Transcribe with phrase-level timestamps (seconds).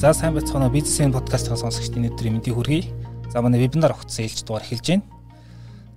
[0.00, 2.88] За сайн байцгаана бизнесийн подкастын сонсогчдын өдрийн мэндийг хүргэе.
[3.34, 5.04] За манай вебинар огцсон ээлж дугаар эхэлж байна.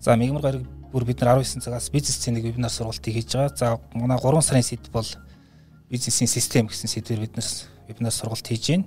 [0.04, 3.55] За мигмар гараг бүр бид нар 19 цагаас бизнес цэнийг вебинар сургалтыг хийж байгаа.
[3.55, 5.08] За манай 3 сарын сэдв бол
[5.88, 7.47] бизнесийн систем гэсэн сэдвээр бид нар
[7.88, 8.84] вебинар сургалт хийж байна.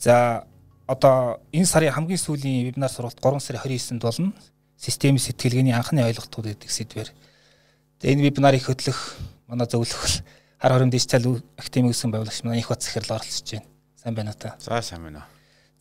[0.00, 0.46] За
[0.88, 4.32] одоо энэ сарын хамгийн сүүлийн вебинар сургалт 3 сарын 29-нд болно.
[4.80, 7.12] Системийн сэтгэлгээний анхны ойлголтууд гэдэг сэдвээр.
[8.00, 10.24] Тэгээ энэ вебинарыг хөтлөх манай зөвлөх
[10.56, 13.75] хар хором дижитал академи гэсэн байгуулагч манай их бат захирал оролцож байна.
[14.06, 14.54] Сайн байна уу та?
[14.60, 15.24] За сайн байна уу.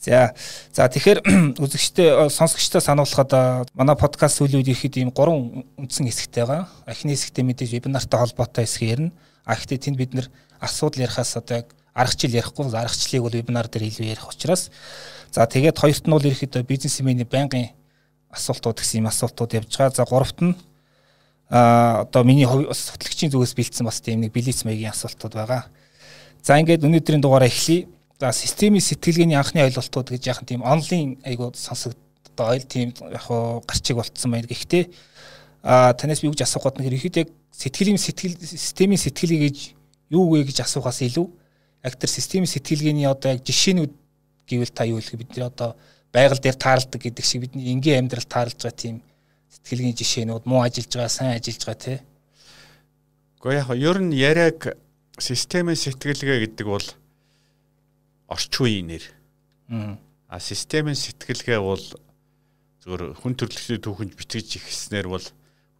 [0.01, 0.33] За
[0.73, 1.21] за тэгэхээр
[1.61, 6.65] үзэгчтэй сонсогчтой сануулхад манай подкаст сүүлийн үед ирэхэд ийм гурван үндсэн хэсэгтэй байгаа.
[6.89, 9.13] Эхний хэсэгтээ мэдээж вебинартай холбоотой хэсэг ярина.
[9.45, 13.93] А гэхдээ тэнд бид нэр асуудал ярихаас одоо яг аргачлал ярихгүй аргачлалыг бол вебинар дээр
[13.93, 14.73] илүү ярих учраас
[15.29, 17.77] за тэгээд хоёрт нь бол ирэхэд бизнесменийн байнгын
[18.33, 20.01] асуултууд гэсэн юм асуултууд явж байгаа.
[20.01, 20.57] За гуравт нь
[21.53, 25.69] а одоо миний сутлэгчийн зүгээс бэлдсэн бас тийм нэг билиц маягийн асуултууд байгаа.
[26.41, 27.85] За ингээд өнөөдрийн дугаараа эхлэе.
[28.19, 33.27] За системийн сэтгэлгээний анхны ойлголтууд гэж яхан тийм онлайн айгуу сонсогдоо ойл тийм яг
[33.67, 34.47] гарчиг болцсон байна.
[34.47, 34.87] Гэхдээ
[35.63, 39.57] а танаас би юу гэж асуух гээд нэг ихэд яг сэтгэлийн сэтгэл системийн сэтгэлгээ гэж
[40.15, 41.27] юу вэ гэж асуухаас илүү
[41.83, 43.91] яг тэр системийн сэтгэлгээний одоо яг жишээнүүд
[44.47, 45.75] гэвэл та юу хэлэх бид нэр одоо
[46.15, 48.95] байгаль дээр тааралдаг гэдэг шиг бидний энгийн амьдрал таарлаж байгаа тийм
[49.59, 51.99] сэтгэлгээний жишээнүүд муу ажиллаж байгаа сайн ажиллаж байгаа тий.
[53.43, 54.59] Гэхдээ яг ер нь яриаг
[55.19, 56.87] системийн сэтгэлгээ гэдэг бол
[58.27, 59.05] орчин үеийн нэр.
[60.29, 61.85] А системийн сэтгэлгээ бол
[62.81, 65.25] зөвөр хүн төрөлхтний түүхэнд бичиж ихснээр бол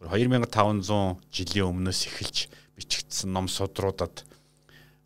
[0.02, 4.26] 2500 жилийн өмнөөс эхэлж бичигдсэн ном судруудад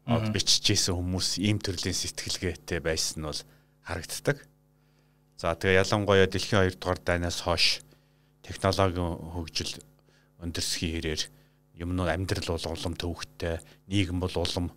[0.09, 3.41] бичижсэн хүмүүс ийм төрлийн сэтгэлгээтэй байсан нь бол
[3.85, 4.39] харагддаг.
[5.41, 7.81] За тэгээ ялангуяа дэлхийн 2 дугаар дайнаас хойш
[8.45, 9.81] технологийн хөгжил
[10.41, 11.23] өндөрсгийн хэрээр
[11.81, 14.73] юм нь амьдрал бол улам төвөгтэй, нийгэм бол улам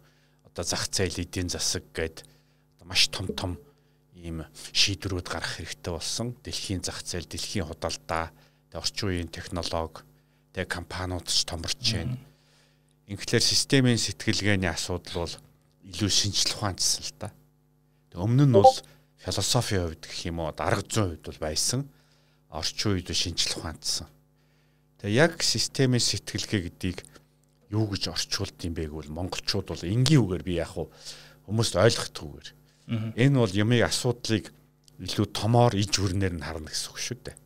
[0.48, 2.33] одоо зах зээл эдийн засаг гэдэг
[2.86, 3.52] маш том том
[4.16, 6.38] ийм шийдвэрүүд гарах хэрэгтэй болсон.
[6.44, 8.32] Дэлхийн зах зээл, дэлхийн худалдаа,
[8.72, 10.06] орчин үеийн технологи,
[10.56, 12.18] тэг компаниуд ч томорч байна.
[13.12, 15.36] Инхлээр системийн сэтгэлгээний асуудал бол
[15.84, 17.28] илүү шинжлэх ухаанчсан л та.
[18.10, 18.72] Тэг өмнө нь бол
[19.20, 21.82] философийн хувьд гэх юм уу, арга зүйн хувьд бол байсан.
[22.48, 24.08] Орчин үед шинжлэх ухаанчсан.
[25.04, 27.00] Тэг яг системийн сэтгэлгээ гэдгийг
[27.76, 30.72] юу гэж орчуулд юм бэ гэвэл монголчууд бол энгийн үгээр би яг
[31.44, 32.48] хүмүүст ойлгохдгүйгээр
[32.88, 34.52] Энэ бол юмыг асуудлыг
[35.00, 37.38] илүү томоор иж хүрнээр нь харна гэсэн үг шүү дээ.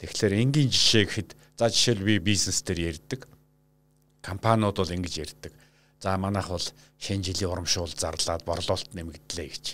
[0.00, 3.28] Тэгэхээр энгийн жишээ гэхэд за жишээл би бизнес дээр ярьдаг.
[4.20, 5.52] Компаниуд бол ингэж ярьдаг.
[6.00, 6.66] За манайх бол
[6.98, 9.66] шинэ жилийн урамшуул зарлаад борлуулалт нэмэгдлээ гэж.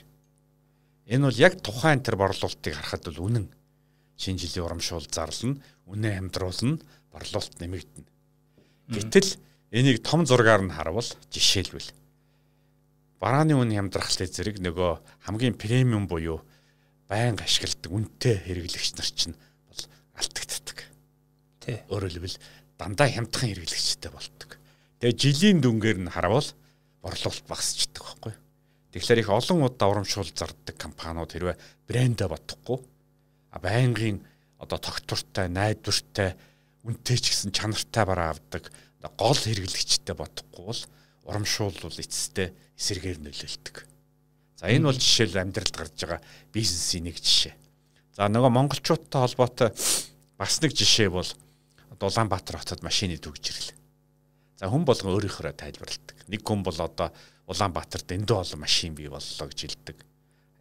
[1.09, 3.47] Энэ бол яг тухайн тэр борлуулалтыг харахад бол үнэн.
[4.19, 6.79] Шинэ жилийн урамшуул зарлана, үнэ амьдруулна,
[7.13, 8.09] борлуулалт нэмэгдэнэ.
[8.93, 9.31] Гэтэл
[9.73, 11.89] энийг том зургаар нь харавал жишээлбэл
[13.19, 16.43] барааны үн хямдрахлын зэрэг нөгөө хамгийн премиум буюу
[17.11, 19.37] байнга ашигладаг үнэтэй хэрэглэгч нар чинь
[19.67, 19.83] бол
[20.15, 20.79] алтагддаг.
[21.61, 21.83] Тий.
[21.91, 22.39] Хэлбэл
[22.79, 24.51] дандаа хямдхан хэрэглэгчтэй болдог.
[25.03, 26.47] Тэгээ жилийн дүнгээр нь харавал
[27.03, 28.35] борлуулалт багасчдаг байхгүй.
[28.95, 31.57] Тэгэхээр их олон удаа урамшуул зардаг компаниуд хэрвээ
[31.91, 32.79] брэндээ бодохгүй
[33.51, 34.23] а байнгын
[34.59, 36.35] одоо тогтвортой, найдвартай,
[36.83, 38.71] үнэтэй ч гэсэн чанартай бараа авдаг
[39.17, 40.83] гол хэрэглэгчтэй бодохгүй бол
[41.29, 43.77] урамшуул бол эцэстээ эсэргээр нөлөөлдөг.
[44.59, 47.55] За энэ бол жишээл амьдралд гарч байгаа бизнесийн нэг жишээ.
[48.17, 49.71] За нөгөө монголчуудтай холбоотой
[50.41, 51.29] бас нэг жишээ бол
[51.99, 53.75] Улаанбаатар хотод машины төгжрөл.
[54.59, 56.15] За хүн болгон өөрийнхөө тайлбарладаг.
[56.31, 57.11] Нэг хүн бол одоо
[57.51, 59.99] Улаанбаатар дэндүү олон машин бий боллоо гэж хэлдэг.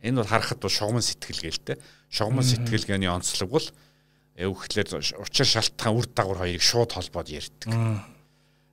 [0.02, 1.78] Энэ бол харахад бол шугамн сэтгэлгээтэй.
[2.10, 3.68] Шугамн сэтгэлгээний онцлог бол
[4.38, 7.70] өвхлээр учир шалтгаан үр дагавар хоёрыг шууд холбоод ярьдаг.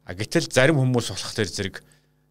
[0.04, 1.76] А гэтэл зарим хүмүүс болохоор зэрэг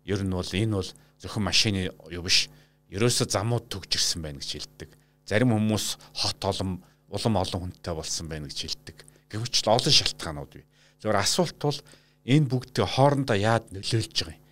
[0.06, 2.50] ер нь бол энэ бол зөвхөн машины юу биш.
[2.94, 4.90] Ерөөсө замууд төгжирсэн байна гэж хэлдэг.
[5.26, 8.98] Зарим хүмүүс хот олон улам олон хүнтэй болсон байна гэж хэлдэг.
[9.34, 10.66] Гэвч олон шалтгаанууд бий.
[11.02, 11.80] Зөвхөн асуулт бол
[12.30, 14.44] энэ бүгдийг хоорондоо яад нөлөөлж байгаа юм.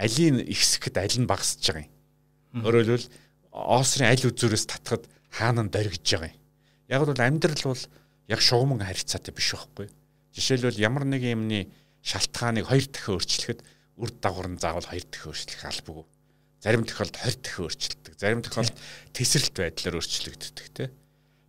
[0.00, 2.64] Алийн ихсэхэд аль нь багасж байгаа юм.
[2.64, 3.12] Өөрөөр хэлбэл
[3.52, 6.40] оосрын аль үзүүрээс татхад хаана нь дөргиж байгаа юм.
[6.88, 7.84] Яг бол амьдрал бол
[8.32, 9.88] яг шугамн харьцаатай биш байхгүй.
[10.32, 11.68] Жишээлбэл ямар нэг юмны
[12.02, 13.60] шалтгааныг хоёр дахин өөрчлөхөд
[14.02, 16.06] үр дагавар нь заавал хоёр дахин өөрчлөх албагүй.
[16.62, 18.14] Зарим тохиолдолд 20 дахин өөрчлөгдөг.
[18.18, 18.78] Зарим тохиолдолд
[19.14, 20.88] тесрэлт байдлаар өөрчлөгддөг тий.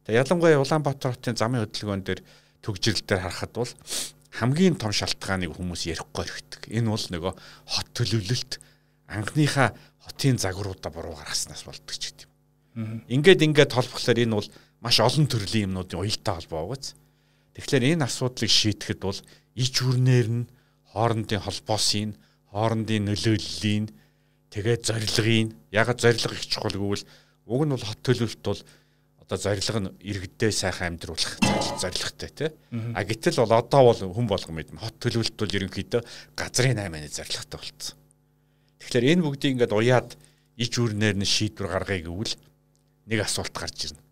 [0.05, 2.21] Тэгээ ялангуяа Улаанбаатар хотын замын хөдөлгөөн дээр
[2.65, 3.71] төгжрөл дээр харахад бол
[4.33, 6.61] хамгийн том шалтгааныг хүмүүс ярихгүй орхидог.
[6.67, 8.57] Энэ бол нөгөө хот төлөвлөлт
[9.07, 13.05] анхныхаа хотын загваруудаа буруу гаргаснаас болдог ч гэдэг юм.
[13.07, 14.50] Ингээд ингээд толбохлоор энэ бол
[14.81, 16.97] маш олон төрлийн юмнуудын уялдаа холбоо байгааз.
[17.53, 19.19] Тэгэхээр энэ асуудлыг шийдэхэд бол
[19.55, 20.50] ич хүрнээр нь
[20.94, 22.17] хоорондын холбоосын,
[22.53, 23.89] хоорондын нөлөөллийн
[24.53, 27.01] Тэгээд зорилгын ягаад зорилго их чухал гэвэл
[27.50, 28.61] уг нь бол хот төлөвлөлт бол
[29.25, 31.41] одоо зорилго нь иргэдээ сайхан амьдруулах
[31.81, 32.50] зорилготой тий.
[32.94, 36.01] А гэтэл бол одоо бол хүн болгон мэднэ хот төлөвлөлт бол ерөнхийдөө
[36.38, 37.97] газрын 8-ны зорилготой болцсон.
[38.77, 40.09] Тэгэхээр энэ бүгдийг ингээд уяад
[40.53, 42.38] ич үрнээр нь шийдвэр гаргая гэвэл
[43.09, 44.05] нэг асуулт гарч ирнэ.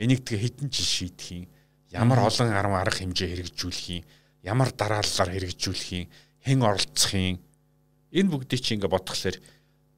[0.00, 1.52] Энийг тэгээ хідэн жил шийдэх юм.
[1.92, 4.08] Ямар олон арга хэмжээ хэрэгжүүлэх юм.
[4.44, 6.12] Ямар дараалалаар хэрэгжүүлэх юм.
[6.44, 7.40] Хэн оролцох юм.
[8.12, 9.36] Энэ бүгдийг чи ингээд бодглохлоор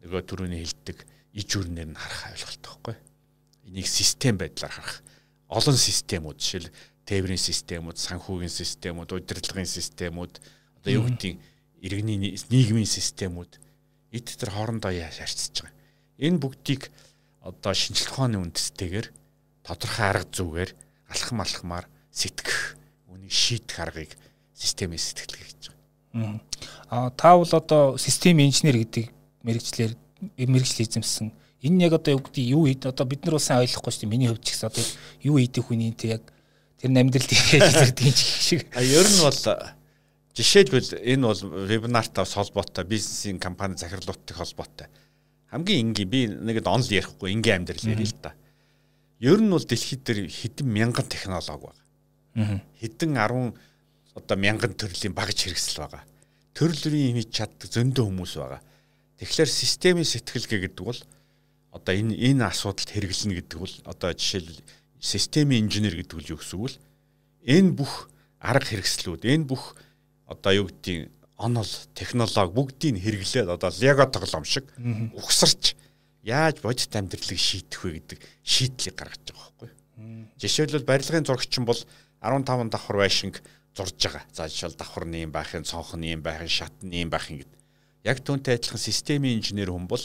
[0.07, 0.99] нөгөө түрүүний хэлдэг
[1.35, 2.97] иж үрнээр нь харах ойлголт байхгүй.
[3.67, 5.03] Энийг систем байдлаар харах.
[5.51, 6.71] Олон системүүд жишээл
[7.11, 10.35] тээврийн системүүд, санхүүгийн системүүд, удирдлагын системүүд,
[10.79, 11.39] одоо юу гэдгийг
[11.83, 13.59] иргэний нийгмийн системүүд
[14.15, 15.75] эд тэр хоорондоо яаж харьцаж байгаа.
[16.19, 16.91] Энэ бүгдийг
[17.43, 19.07] одоо шинжилгээ ухааны үндэстэйгээр
[19.63, 20.71] тодорхой арга зүйгээр
[21.13, 22.75] алхам алхмаар сэтгэх,
[23.13, 24.11] үнийг шийдэх аргыг
[24.57, 26.41] системийн сэтгэлгээ гэж байгаа.
[26.89, 29.13] Аа та бол одоо систем инженер гэдэг
[29.45, 29.93] мэрэгчлэр
[30.41, 31.29] мэрэгжил эзэмсэн.
[31.61, 34.13] Энэ яг одоо юу гэдэг юу хэд одоо бид нар улсын ойлгохгүй шүү дээ.
[34.17, 34.85] Миний хувьд ч гэсэн одоо
[35.21, 36.25] юу хийдэг хүний те яг
[36.81, 38.61] тэр амьдралд хийж ирдэг юм шиг.
[38.73, 39.41] А ер нь бол
[40.37, 44.89] жишээлбэл энэ бол вебинартаа холбоотой бизнесийн компани захирлуудтай холбоотой.
[45.53, 48.33] Хамгийн энгийн би нэгэд онл ярихгүй энгийн амьдрал ярил л да.
[49.21, 51.73] Ер нь бол дэлхийд дээр хэдэн мянган технологи
[52.37, 52.61] байгаа.
[52.81, 53.57] Хэдэн 10
[54.17, 56.03] одоо мянган төрлийн багж хэрэгсэл байгаа.
[56.57, 58.63] Төрөл бүрийн хийж чаддаг зөндөө хүмүүс байгаа.
[59.21, 61.01] Тэгэхээр системийн сэтгэлгээ гэдэг бол
[61.77, 64.65] одоо энэ энэ асуудалд хэрэглэнэ гэдэг бол одоо жишээл
[64.97, 66.81] системийн инженер гэдэг нь юу гэсэн үг вэ?
[67.45, 68.09] Энэ бүх
[68.41, 69.77] арга хэрэгслүүд, энэ бүх
[70.25, 74.65] одоо юу гэдгийг онол, технологи бүгдийг хэрэглээд одоо лего тоглоом шиг
[75.13, 75.77] угсарч
[76.25, 79.71] яаж бодит амьдралыг шийдэх вэ гэдэг шийдлийг гаргаж байгаа байхгүй.
[80.41, 81.81] Жишээлбэл барилгын зурагч бол
[82.25, 83.45] 15 давхар байшинг
[83.77, 84.25] зурж байгаа.
[84.33, 87.57] За жишээл давхар нэм байхын, цонх нэм байхын, шат нэм байхын гэдэг
[88.07, 90.05] яг түүнтэй адилхан системийн инженер хүн бол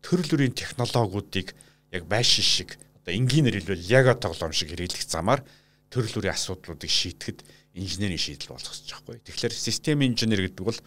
[0.00, 1.52] төрөл бүрийн технологиудыг
[1.92, 5.44] яг байшин шиг одоо энгийнээр хэлбэл яга тоглоом шиг хэрэглэх замаар
[5.92, 7.44] төрөл бүрийн асуудлуудыг шийдэхэд
[7.76, 9.28] инженерийн шийдэл болгосож байгаа байхгүй.
[9.28, 10.80] Тэгэхээр системийн инженер гэдэг бол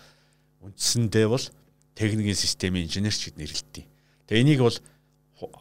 [0.65, 1.45] үндсэндээ бол
[1.93, 3.85] техникийн системийн инженер ч гэд нэрлэдэг.
[4.25, 4.77] Тэгээ энийг бол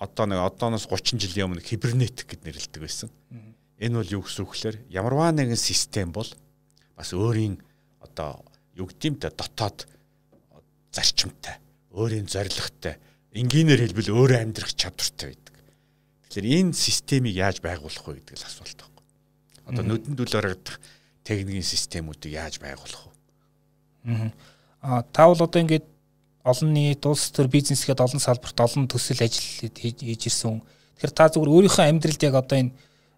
[0.00, 3.12] одоо нэг одооноос 30 жилийн өмнө кибернетик гэд нэрлэдэг байсан.
[3.76, 6.28] Энэ бол юу гэсэн үг гэхээр ямарваа нэгэн систем бол
[6.96, 7.60] бас өөрийн
[8.00, 8.40] одоо
[8.74, 9.86] юу гэдэмтэй дотоод
[10.90, 11.60] зарчимтай,
[11.92, 12.96] өөрийн зорилготой,
[13.36, 15.54] энгийнээр хэлбэл өөрөө амьдрах чадвартай байдаг.
[16.32, 19.04] Тэгэхээр энэ системийг яаж байгуулах вэ гэдэг л асуулт байна.
[19.68, 20.76] Одоо нүдэнд үл орогдох
[21.20, 23.12] техникийн системүүдийг яаж байгуулах
[24.08, 24.32] вэ?
[24.80, 25.86] Аа та бол одоо ингээд
[26.46, 30.62] олон нийт улс төр бизнес гээд олон салбарт олон төсөл ажил хийж ирсэн.
[30.96, 32.72] Тэгэхээр та зүгээр өөрийнхөө амьдралд яг одоо энэ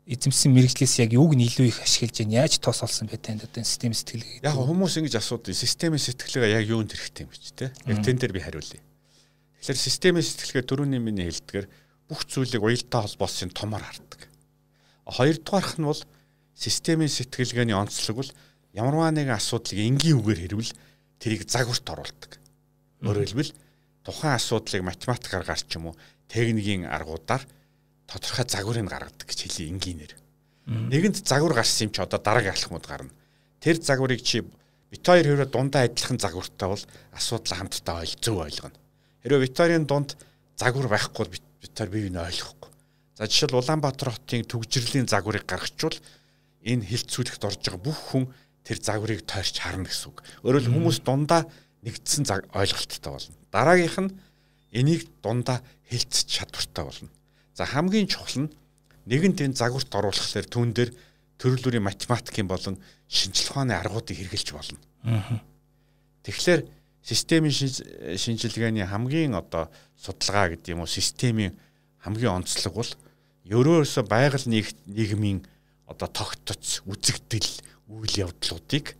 [0.08, 2.48] эзэмсэн мэрэгчлээс яг юуг нь илүү их ашиглаж байна?
[2.48, 4.40] Яаж тоос олсон бэ танд одоо систем сэтгэлгээ?
[4.40, 5.52] Яг хүмүүс ингэж асуудаг.
[5.52, 7.68] Системийн сэтгэлгээ яг юунд хэрэгтэй юм бэ те?
[7.84, 8.80] Яг тэн дээр би хариулъя.
[9.60, 11.66] Тэгэхээр системийн сэтгэлгээ дөрөвний миний хэлдгээр
[12.08, 14.32] бүх зүйлийг уялдаа холбоосон томор хардаг.
[15.04, 16.00] Хоёрдугаарх нь бол
[16.56, 18.30] системийн сэтгэлгээний онцлог бол
[18.72, 20.72] ямарваа нэгэн асуудлыг энгийн үгээр хэрвэл
[21.20, 22.40] тэрийг загварт оруулдаг.
[23.04, 23.52] Өөрөөр хэлбэл
[24.08, 25.94] тухайн асуудлыг математикаар гарч юм уу
[26.32, 27.44] техникийн аргуудаар
[28.08, 30.12] тодорхой загварыг гаргадаг гэж хэлий энгийнээр.
[30.68, 33.12] Нэгэнд загвар гарсан юм чи одоо дараагийн алхмууд гарна.
[33.60, 34.42] Тэр загварыг чи
[34.88, 38.76] бит хоёр хэрэг дундаа адилхан загвартай бол асуудал хамтдаа ойл зөв ойлгоно.
[39.22, 40.16] Хэрвээ Викторийн дунд
[40.56, 42.70] загвар байхгүй бол бит хоёр бие биенээ ойлгохгүй.
[43.16, 45.96] За жишээл Улаанбаатар хотын төгжрлийн загварыг гаргачвал
[46.64, 48.24] энэ хилцүүлэхт орж байгаа бүх хүн
[48.64, 50.24] тэр загварыг тойрч харна гэсэн үг.
[50.44, 51.44] Өөрөөр хүмүүс дундаа
[51.84, 53.36] нэгдсэн ойлголттой болно.
[53.52, 54.14] Дараагийнх нь
[54.72, 55.60] энийг дундаа
[55.90, 57.10] хилцэж чадвартай болно.
[57.58, 58.52] За хамгийн чухал нь
[59.10, 60.94] нэгэнт энэ загварт оруулахлаар түүн дээр
[61.42, 62.78] төрөл бүрийн математикийн болон
[63.10, 64.78] шинжилгээ ухааны аргуудыг хэрэгжилж болно.
[66.22, 66.62] Тэгэхээр
[67.02, 67.50] системийн
[68.14, 69.66] шинжилгээний хамгийн одоо
[69.98, 71.58] судалгаа гэдэг юм уу системийн
[72.06, 72.92] хамгийн онцлог бол
[73.42, 74.46] ерөөсө байгаль
[74.86, 75.42] нийгмийн
[75.90, 77.50] одоо тогтцол үзэгдэл
[77.90, 78.94] үйл явдлуудыг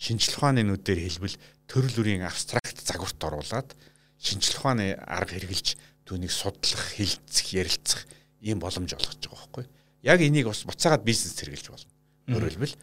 [0.00, 1.36] шинжилгээ ухааны нүдээр хэлбэл
[1.68, 3.68] төрөл бүрийн абстракт загварт оруулаад
[4.16, 5.76] шинжилгээ ухааны арга хэрэгжилж
[6.10, 8.02] түүнийг судлах, хилцэх, ярилцах
[8.42, 9.64] ийм боломж олгож байгаа байхгүй.
[10.02, 11.94] Яг энийг бас буцаагаад бизнес хэрэгжилж болно.
[12.34, 12.76] Өөрөөр хэлбэл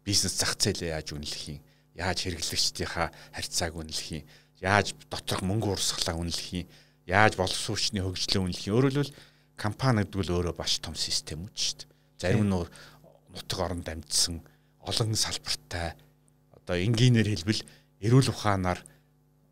[0.00, 1.60] бизнес зах зээлээ яаж үнэлэх юм,
[1.92, 4.24] яаж хэрэглэгчдийнхаа харьцааг үнэлэх юм,
[4.64, 6.66] яаж доторх мөнгө урсгалаа үнэлэх юм,
[7.04, 8.74] яаж боловсруучны хөгжлөө үнэлэх юм.
[8.80, 9.16] Өөрөөр хэлбэл
[9.60, 11.88] компани гэдэг нь өөрөө баш том системүүд шүү дээ.
[12.16, 12.54] Зарим нь
[13.34, 14.40] нутаг оронд амьдсан
[14.80, 15.92] олон салбартай
[16.56, 17.60] одоо энгийнээр хэлбэл
[18.00, 18.80] эрүүл ухаанаар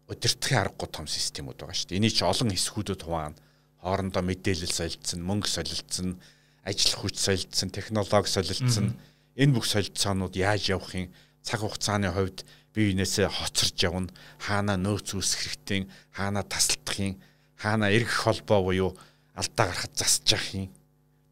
[0.09, 1.99] удирдахын аргагүй том системүүд байгаа шүү дээ.
[2.01, 3.37] Эний чи олон хэсгүүдэд хуваана.
[3.85, 6.17] Хоорондоо мэдээлэл солилцсон, мөнгө солилцсон,
[6.65, 8.97] ажиллах хүч солилцсон, технологи солилцсон.
[9.37, 11.13] Энэ бүх солилцоонууд яаж явах юм?
[11.45, 12.43] Цаг хугацааны хувьд
[12.75, 14.11] бие биенээсээ хоцорж явна,
[14.41, 17.21] хаана нөөц хэрэгтэй, хаана тасалдах юм,
[17.55, 18.91] хаана эргэх холбоо буюу
[19.35, 20.69] алдаа гарахад засаж явах юм.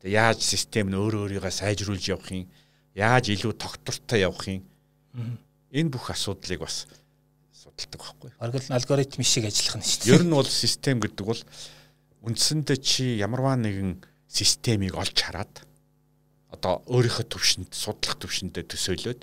[0.02, 2.46] Тэг яаж систем нь өөрөө өөрийгөө сайжруулж явах юм,
[2.94, 4.62] яаж илүү тогтвортой явах юм.
[5.70, 6.86] Энэ бүх асуудлыг бас
[7.76, 8.30] судалдаг байхгүй.
[8.72, 10.14] Алгоритм шиг ажиллах нь шүү дээ.
[10.16, 11.42] Ер нь бол систем гэдэг бол
[12.24, 15.52] үндсэндээ чи ямарваа нэгэн системийг олж хараад
[16.50, 19.20] одоо өөрийнхөө төвшөнд судлах төвшөндөө төсөөлөөд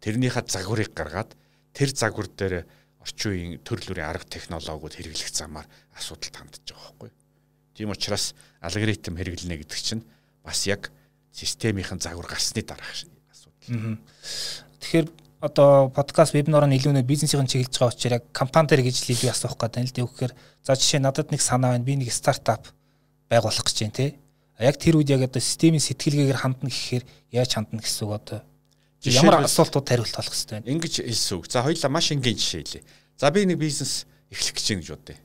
[0.00, 1.34] тэрнийхээ загварыг гаргаад
[1.74, 2.64] тэр загвар дээр
[3.02, 5.66] орчин үеийн төрөл бүрийн арга технологиуд хэрэглэх замаар
[5.98, 7.10] асуудалд хандж байгаа байхгүй.
[7.74, 10.02] Тийм учраас алгоритм хэрэглэнэ гэдэг чинь
[10.46, 10.90] бас яг
[11.34, 13.98] системийнхэн загвар гарсны дараах асуудал.
[14.80, 15.06] Тэгэхээр
[15.40, 19.30] одоо подкаст вебинараар илүү нэ бизнесийн чиглэж байгаа учраас яг компани дээр гэж л илүү
[19.30, 20.08] асуух гэдэг нь л дээ.
[20.10, 20.32] Үгээр
[20.66, 21.86] за жишээ надад нэг санаа байна.
[21.86, 22.66] Би нэг стартап
[23.30, 24.18] байгуулах гэж байна те.
[24.58, 28.42] Яг тэр үед яг одоо системийн сэтгэлгээгээр хандна гэхээр яаж хандна гэсэн үг одоо
[29.06, 30.70] ямар асуултууд хариулт болох хэрэгтэй вэ?
[30.74, 31.46] Ингэж хэлсэн үг.
[31.46, 32.82] За хоёулаа маш энгийн жишээ хэлье.
[33.14, 35.18] За би нэг бизнес эхлэх гэж байна гэж бодъё.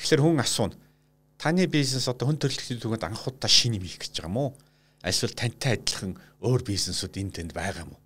[0.00, 0.80] Тэгэхээр хүн асууна.
[1.36, 4.56] Таны бизнес одоо хүн төрөлхтний түгэнд анхудаа шинэ юм хийх гэж байгаа мó?
[5.04, 8.00] Эсвэл тантай адилхан өөр бизнесүүд энд тэнд байгаа мó?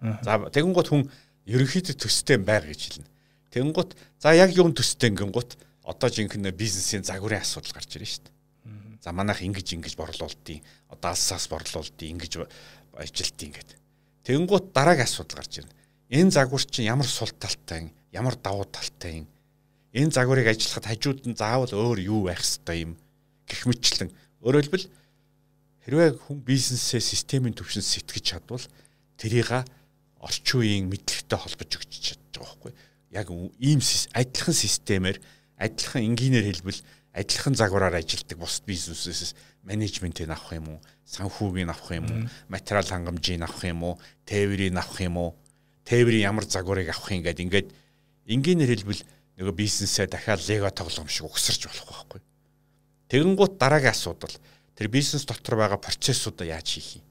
[0.00, 1.10] За тэгэнгუთ хүн
[1.48, 3.08] ерөнхийдөө төстэй байр гэж хэлнэ.
[3.50, 8.34] Тэгэнгуთ за яг юм төстэй ингэнгуთ одоо жинхэнэ бизнесийн загварын асуудал гарч ирнэ шүү дээ.
[9.02, 10.62] За манайх ингэж ингэж борлуулдیں۔
[10.92, 12.44] Одоо алсаас борлуулдیں۔ Ингэж
[12.94, 13.78] ажилтیں гэдэг.
[14.28, 15.72] Тэгэнгуთ дараагийн асуудал гарч ирнэ.
[16.12, 17.92] Энэ загвар чинь ямар сул талтай юм?
[18.12, 19.26] Ямар давуу талтай юм?
[19.92, 22.92] Энэ загварыг ажиллахад хажууд нь заавал өөр юу байх ёстой юм?
[23.48, 24.12] Гэх мэтчлэн
[24.44, 24.88] өөрөөр хэлбэл
[25.88, 28.64] хэрвээ хүн бизнесээ системийн төвшөнд сэтгэж чадвал
[29.16, 29.64] тэрийг
[30.18, 32.72] орчин үеийн мэдлэгтэй холбож өгч чадж байгаа байхгүй.
[33.14, 33.80] Яг ийм
[34.12, 35.18] адилхан системээр
[35.56, 36.80] адилхан энгийнээр хэлбэл
[37.14, 39.34] адилхан загвараар ажилдаг бусад бизнесээс
[39.64, 43.94] менежментийг авах юм уу санхүүгийг авах юм уу материал хангамжийг авах юм уу
[44.26, 45.30] тээврийг авах юм уу
[45.88, 47.68] тээврийн ямар загварыг авах юм гээд ингээд
[48.28, 49.02] энгийнээр хэлбэл
[49.38, 52.20] нөгөө бизнесээ дахиад лего тоглоом шиг угсарч болох байхгүй.
[53.08, 54.34] Тэгэнгუთ дараагийн асуудал
[54.76, 57.06] тэр бизнес дотор байгаа процессуудаа яаж хийх юм?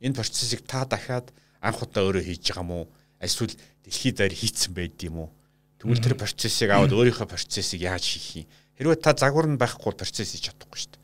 [0.00, 1.28] Энэ процессыг та дахиад
[1.62, 2.90] анх удаа өөрөө хийж байгаа мó.
[3.22, 3.54] Эсвэл
[3.86, 5.30] дэлхийд даяар хийцэн байд юм уу?
[5.78, 8.50] Тэгвэл тэр процессыг аваад өөрийнхөө процессыг яаж хийх юм?
[8.76, 11.02] Хэрвээ та загвар нь байхгүй процесс хийж чадахгүй шүү дээ.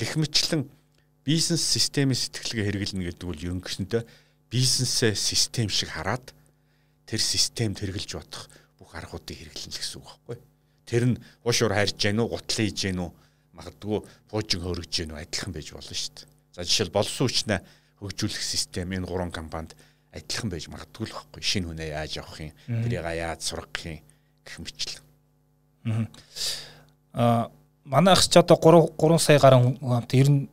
[0.00, 0.62] Гэх мэтлэн
[1.24, 4.02] бизнес системийн сэтгэлгээ хэрэглэнэ гэдэг бол ерөнхийдөө
[4.48, 6.32] бизнесээ систем шиг хараад
[7.04, 8.48] тэр системд хэрэгжилж бодох
[8.80, 10.36] бүх аргуудыг хэрэглэнэ гэсэн үг байхгүй.
[10.84, 13.10] Тэр нь уушуур хайрж гэнэ үү гутлын хийж гэнэ үү
[13.56, 13.98] магадгүй
[14.28, 16.28] буужин хөргөж гэнэ үү адилхан байж болно шүү дээ.
[16.54, 17.60] За жишээл болсон үчнээ
[18.00, 19.76] хөгжүүлэх систем энэ гурван компанид
[20.14, 21.42] адилхан байж магадгүй л байхгүй.
[21.42, 22.54] Шинэ хүнээ яаж авах юм?
[22.66, 24.02] Тэрийг яаж сургах юм?
[24.44, 26.08] гэх мэтлэн.
[27.12, 27.50] Аа
[27.84, 30.48] манай ах ч одоо 3 3 сая гаруй хамт ер нь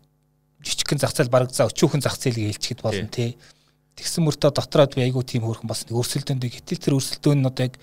[0.64, 3.38] жижигхэн зах зээл бараг за өчүүхэн зах зээлийг хэлчихэд болно тий.
[3.96, 7.64] Тэгсэн мөртөө дотроод би айгуу тийм хөөрхөн бас нэг өрсөлдөөнд гэтэл тэр өрсөлдөөн нь одоо
[7.68, 7.76] яг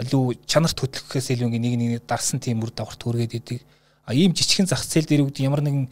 [0.00, 3.60] илүү чанарт хөтлөхөөс илүү нэг нэг дарсан тийм үр дагаварт хүргээд идэг.
[4.04, 5.88] А ийм жижигхэн зах зээл дээр үгд ямар нэгэн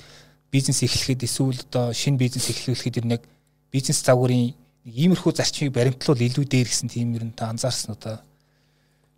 [0.53, 3.25] бизнес эхлэхэд эсвэл одоо шинэ бизнес эхлүүлэхэд ер нь яг
[3.73, 4.53] бизнес загварын
[4.85, 8.21] иймэрхүү зарчмыг баримтлуул илүү дээр гэсэн тийм ер нь та анзаарсан уу та?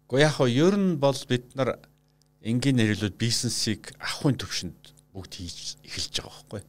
[0.06, 1.82] Гэхдээ яг хоо ер нь бол бид нар
[2.44, 4.78] энгийн нэрлүүд бизнесийг ахын төвшөнд
[5.10, 6.62] бүгд хийж эхэлж байгаа байхгүй.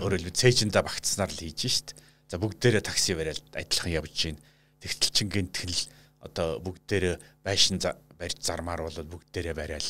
[0.00, 1.88] Өөрөөр хэлбэл цээжиндээ багтснаар л хийж шít.
[2.30, 4.38] За бүгдээрээ такси бариад адилхан явж гин.
[4.80, 5.82] Тэгтэл чин гинтгэл
[6.22, 7.82] одоо бүгдээрээ байшин
[8.18, 9.88] барьж зармаар бол бүгдээрээ бариад.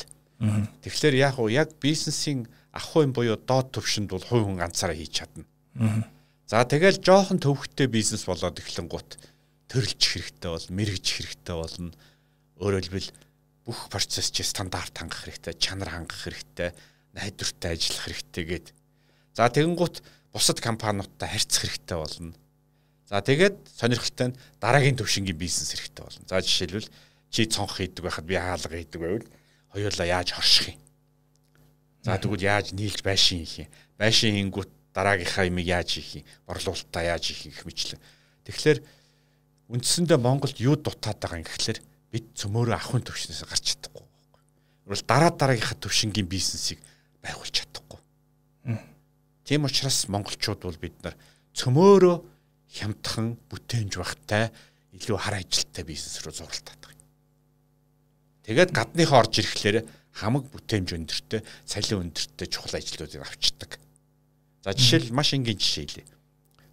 [0.82, 5.24] Тэгэхээр яг уу яг бизнесийн ах хүн буюу доод төвшөнд бол хувь хүн ганцаараа хийж
[5.24, 5.48] чадна.
[6.46, 9.16] За тэгэл жоохон төвхтэй бизнес болоод эхлэн гут
[9.72, 11.90] төрөлж хэрэгтэй бол мэрэгж хэрэгтэй болно.
[12.60, 13.10] Өөрөөр хэлбэл
[13.66, 16.70] бүх процесс чи стандарт хангах хэрэгтэй, чанар хангах хэрэгтэй,
[17.18, 18.66] найдвартай ажиллах хэрэгтэй гээд.
[19.34, 22.32] За тэгэн гут бусад компаниудтай харьцах хэрэгтэй болно.
[23.10, 26.24] За тэгээд сонирхолтой нь дараагийн төвшингийн бизнес хэрэгтэй болно.
[26.30, 26.88] За жишээлбэл
[27.34, 29.26] чи цонх хийдэг байхад би хаалга хийдэг байвал
[29.74, 30.85] хоёулаа яаж хорших юм
[32.06, 33.74] За тэгвэл яаж нийлж байшин хийх юм?
[33.98, 36.24] Байшин хийнгүүт дараагийнхаа юмыг яаж хийх юм?
[36.46, 37.98] Борлуулалтаа яаж хийх гэх мэтлэн.
[38.46, 38.78] Тэгэхээр
[39.74, 41.82] үндсэндээ Монголд юу дутаад байгаа юм гэхэлэр
[42.14, 44.42] бид цөмөөрөө ахын төвшнөөс гарч чадахгүй байхгүй.
[44.86, 46.78] Өөрөлд дараа дараагийнхаа төвшингийн бизнесийг
[47.26, 47.98] байгуулж чадахгүй.
[49.42, 51.18] Тийм учраас монголчууд бол бид нар
[51.58, 52.16] цөмөөрөө
[52.70, 54.54] хямдхан бүтээнж багтай
[54.94, 56.94] илүү хар ажилттай бизнес рүү зурлаад байгаа.
[58.46, 63.76] Тэгээд гадныхаа орж ирэхлээр хамаг бүтээмж өндөртэй, цалин өндөртэй чухал ажлуудыг авчдаг.
[64.64, 66.04] За жишээл маш энгийн жишээ хэлье.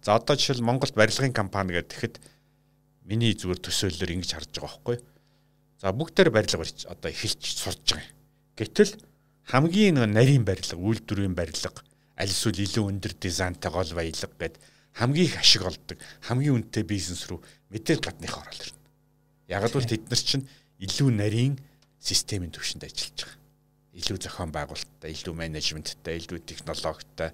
[0.00, 2.16] За одоо жишээл Монголд барилгын компани гэдэг тэгэхэд
[3.04, 4.96] миний зүгээр төсөөллөөр ингэж харж байгаа байхгүй.
[5.84, 8.16] За бүгдээр барилга барьж одоо эхэлж сурж байгаа юм.
[8.56, 8.92] Гэтэл
[9.52, 11.84] хамгийн нэг нарийн барилга, үйлдвэрийн барилга,
[12.16, 14.56] аль эсвэл илүү өндөр дизайнтай гол баялаг гэд
[14.96, 18.80] хамгийн их ашиг олдог, хамгийн үнэтэй бизнес рүү мэдээлэл гадных орол ирнэ.
[19.52, 20.48] Яг л тэд нар чинь
[20.80, 21.58] илүү нарийн
[22.04, 23.40] системийн төвшөнд ажиллаж байгаа.
[23.94, 27.30] Илүү зохион байгуулалттай, илүү менежменттэй, илүү технологитой.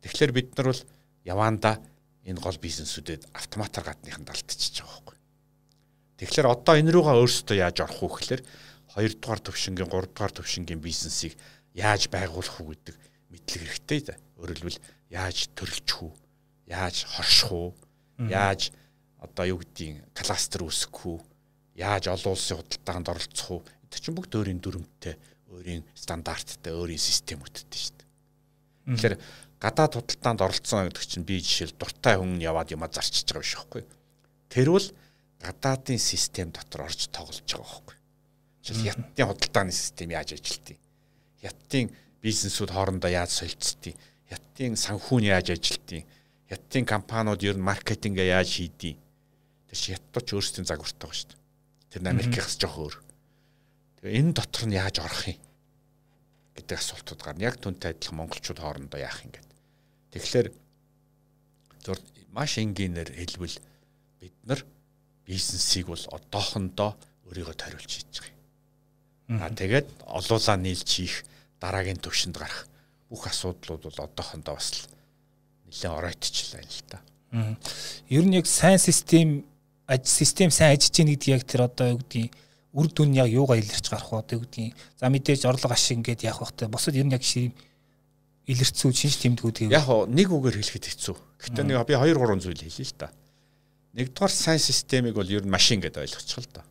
[0.00, 0.82] Тэгэхээр бид нар бол
[1.26, 1.82] яваанда
[2.24, 5.16] энэ гол бизнесүүдэд автоматар гадныхан далтчихж байгаа байхгүй.
[6.22, 8.42] Тэгэхээр одоо энэ рүүгээ өөрсдөө яаж орох вэ гэхээр
[8.94, 11.34] 2 дугаар төвшингийн 3 дугаар төвшингийн бизнесийг
[11.74, 12.96] яаж байгуулах уу гэдэг
[13.30, 14.14] мэдлэг хэрэгтэй да.
[14.38, 14.80] Хэлбэл
[15.10, 16.12] яаж төрөлжих үү?
[16.72, 17.70] Яаж хорших уу?
[18.18, 18.72] Яаж
[19.18, 21.18] одоо юу гэдгийг кластер үүсгэх үү?
[21.78, 23.62] Яаж олон улсын худалдаанд оролцох уу?
[23.86, 25.14] Это чинь бүгд өөрийн дүрмтэй,
[25.54, 28.08] өөрийн стандарттай, өөрийн системүүдтэй шүү дээ.
[28.98, 29.16] Тэгэхээр
[29.62, 33.82] гадаад худалдаанд оролцсон гэдэг чинь би жишээл дуртай хүн яваад юма зарчиж байгаа биш байхгүй.
[34.50, 34.88] Тэрвэл
[35.38, 37.96] гадаадын систем дотор орж тоглож байгаа байхгүй.
[38.66, 40.82] Жишээл хятадын худалдааны систем яаж ажилтгийг.
[41.38, 46.04] Хятадын бизнесүүд хоорондоо яаж солилцдгийг хятадын санхүү нь яаж ажилтгийг
[46.50, 48.98] хятадын компаниуд ер нь маркетингээ яаж хийдгийг
[49.70, 51.47] тэр чи хятад ч өөрсдийн загвартай байгаа шүү дээ
[51.90, 52.96] тэр нь Америкээс жоох өөр.
[54.02, 55.40] Тэгээ энэ дотор нь яаж орох юм
[56.54, 57.46] гэдэг асуултууд гарна.
[57.48, 59.48] Яг түнтэй адилхан монголчууд хоорондоо яах юм гээд.
[60.12, 60.48] Тэгэхээр
[61.84, 61.98] зур
[62.34, 63.56] маш энгийнээр хэлбэл
[64.20, 64.60] бид нар
[65.24, 66.96] бизнесийг бол одоохондоо
[67.28, 68.34] өөрийгөө тариулж хийж байгаа
[69.32, 69.42] юм.
[69.42, 71.24] А тэгээд олуулаа нийлж хийх
[71.60, 72.68] дараагийн төвшөнд гарах
[73.08, 74.88] бүх асуудлууд бол одоохондоо бас
[75.68, 76.98] нэлээд оройтчлаа л да.
[78.08, 79.44] Ер нь яг сайн систем
[80.04, 82.32] систем сайн ажиллаж байгаа гэдэг яг тэр одоо юу гэдгийг
[82.76, 86.68] үр дүн яг юугаа илэрч гарах вэ гэдгийг за мэдээж орлого ашиг ингээд яах вэ
[86.68, 87.56] босод ер нь яг ширим
[88.44, 91.16] илэрцүү шинж тэмдгүүдийг яг нэг үгээр хэлэхэд хэцүү.
[91.40, 93.08] Гэхдээ нэг би 2 3 зүйл хэлье л да.
[93.96, 96.62] Нэгдүгээр сайн системийг бол ер нь машин гэдээ ойлгочих л да.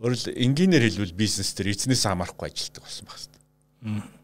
[0.00, 3.36] Өөрөлд энгийнээр хэлбэл бизнес төр эзнээс хамаарахгүй ажилладаг болсон баг хэвээр.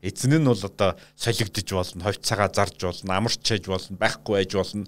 [0.04, 4.84] Эзэн нь бол одоо солигдож болно, ховцаага зарж болно, амарч чаж болно, байхгүй байж болно.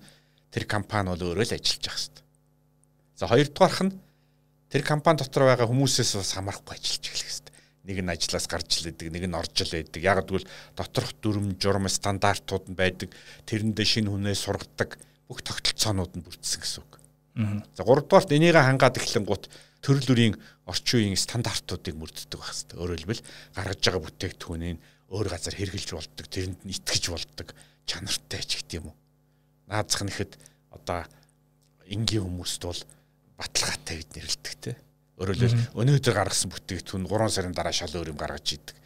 [0.52, 2.13] Тэр компани бол өөрөө л ажиллаж.
[3.14, 3.94] За хоёрдугаарх нь
[4.70, 7.52] тэр компани дотор байгаа хүмүүсээс бас хамаарахгүй ажиллаж эхлэх хэвээр.
[7.84, 10.02] Нэг нь ажлаас гарч л идэг, нэг нь орж л идэг.
[10.02, 13.14] Яг гэвэл доторх дүрм, журам стандартууд нь байдаг.
[13.46, 14.98] Тэрэндээ шинэ хүнээ сургадаг
[15.28, 16.92] бүх тогтолцоонууд нь бүрдсэн гэсэн үг.
[17.76, 19.46] За гуравдугаарт энийг хангаад эхлэн гут
[19.84, 22.78] төрөл бүрийн орчин үеийн стандартуудыг мөрддөг байх хэрэгтэй.
[22.80, 24.78] Өөрөөр хэлбэл гаргаж байгаа бүтээгдэхүүнийг
[25.12, 27.48] өөр газар хэрглэж болдог, тэрэнд нь итгэж болдог
[27.84, 28.96] чанартай ч гэдэг юм уу.
[29.68, 30.32] Наазах нэхэд
[30.72, 31.04] одоо
[31.84, 32.80] энгийн хүмүүст бол
[33.38, 34.72] баталгаатай гэж нэрлэдэг те.
[35.18, 38.76] Өөрөөр өнөөдөр гаргасан бүтээгдэхүүн 3 сарын дараа шал өөр юм гаргаж идэг.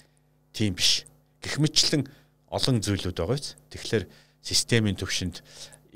[0.52, 1.08] Тийм биш.
[1.40, 2.04] Гэх мэтлэн
[2.52, 3.56] олон зүйлүүд байгаа биз.
[3.72, 4.04] Тэгэхээр
[4.44, 5.40] системийн төвшөнд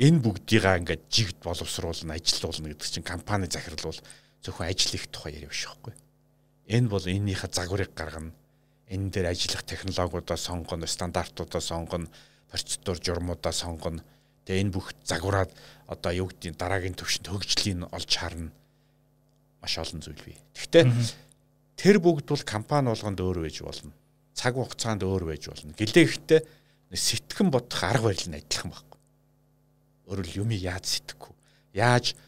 [0.01, 4.01] энэ бүгдийгаа ингээд жигд боловсруулна, ажилуулна гэдэг чинь компани захирал бол
[4.41, 5.95] зөвхөн ажил их тухай яриа биш байхгүй.
[6.73, 8.33] Энэ бол эннийхээ загварыг гаргана.
[8.89, 12.09] Энэ дээр ажиллах технологиудаа сонгоно, стандартуудаа сонгоно,
[12.49, 14.05] процедур журмуудаа сонгоно.
[14.47, 15.51] Тэгээ энэ бүх загвараад
[15.87, 18.51] одоо юу гэдгийг дараагийн төвшөнд хөгжлийг олж харна.
[19.63, 20.39] Маш олон зүйл бий.
[20.57, 20.85] Гэхдээ
[21.79, 23.95] тэр бүгд бол компани болгонд өөр байж болно.
[24.35, 25.77] Цаг хугацаанд өөр байж болно.
[25.79, 26.41] Гэлээ ихтэй
[26.91, 29.01] сэтгэн бодох арга барил нь адилхан байхгүй.
[30.11, 31.35] Өөрөөр юм яаж сэтгэхгүй.
[31.79, 32.19] Яаж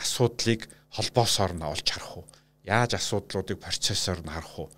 [0.00, 2.26] асуудлыг холбоосоор нь олж харах уу?
[2.64, 4.68] Яаж асуудлуудыг процессор нь харах уу?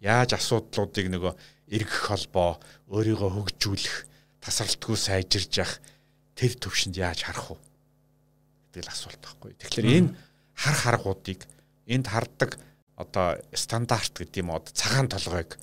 [0.00, 1.32] Яаж асуудлуудыг нөгөө
[1.74, 2.60] эргэх холбоо
[2.92, 3.96] өөрийгөө хөгжүүлэх,
[4.40, 5.76] тасралтгүй сайжирж явах
[6.38, 7.60] тэр төвшөнд яаж харах уу?
[8.78, 9.52] гэдэг л асуулт байхгүй.
[9.58, 10.14] Тэгэхээр энэ
[10.54, 11.40] хар харгуудыг
[11.88, 12.58] энд харддаг
[12.94, 15.58] одоо стандарт гэдэг юм уу цагаан толгойг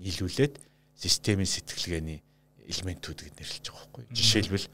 [0.00, 0.56] нийлүүлээд
[0.96, 2.22] системийн сэтгэлгээний
[2.64, 4.04] элементүүд гэж нэрлэж байгаа байхгүй.
[4.14, 4.66] Жишээлбэл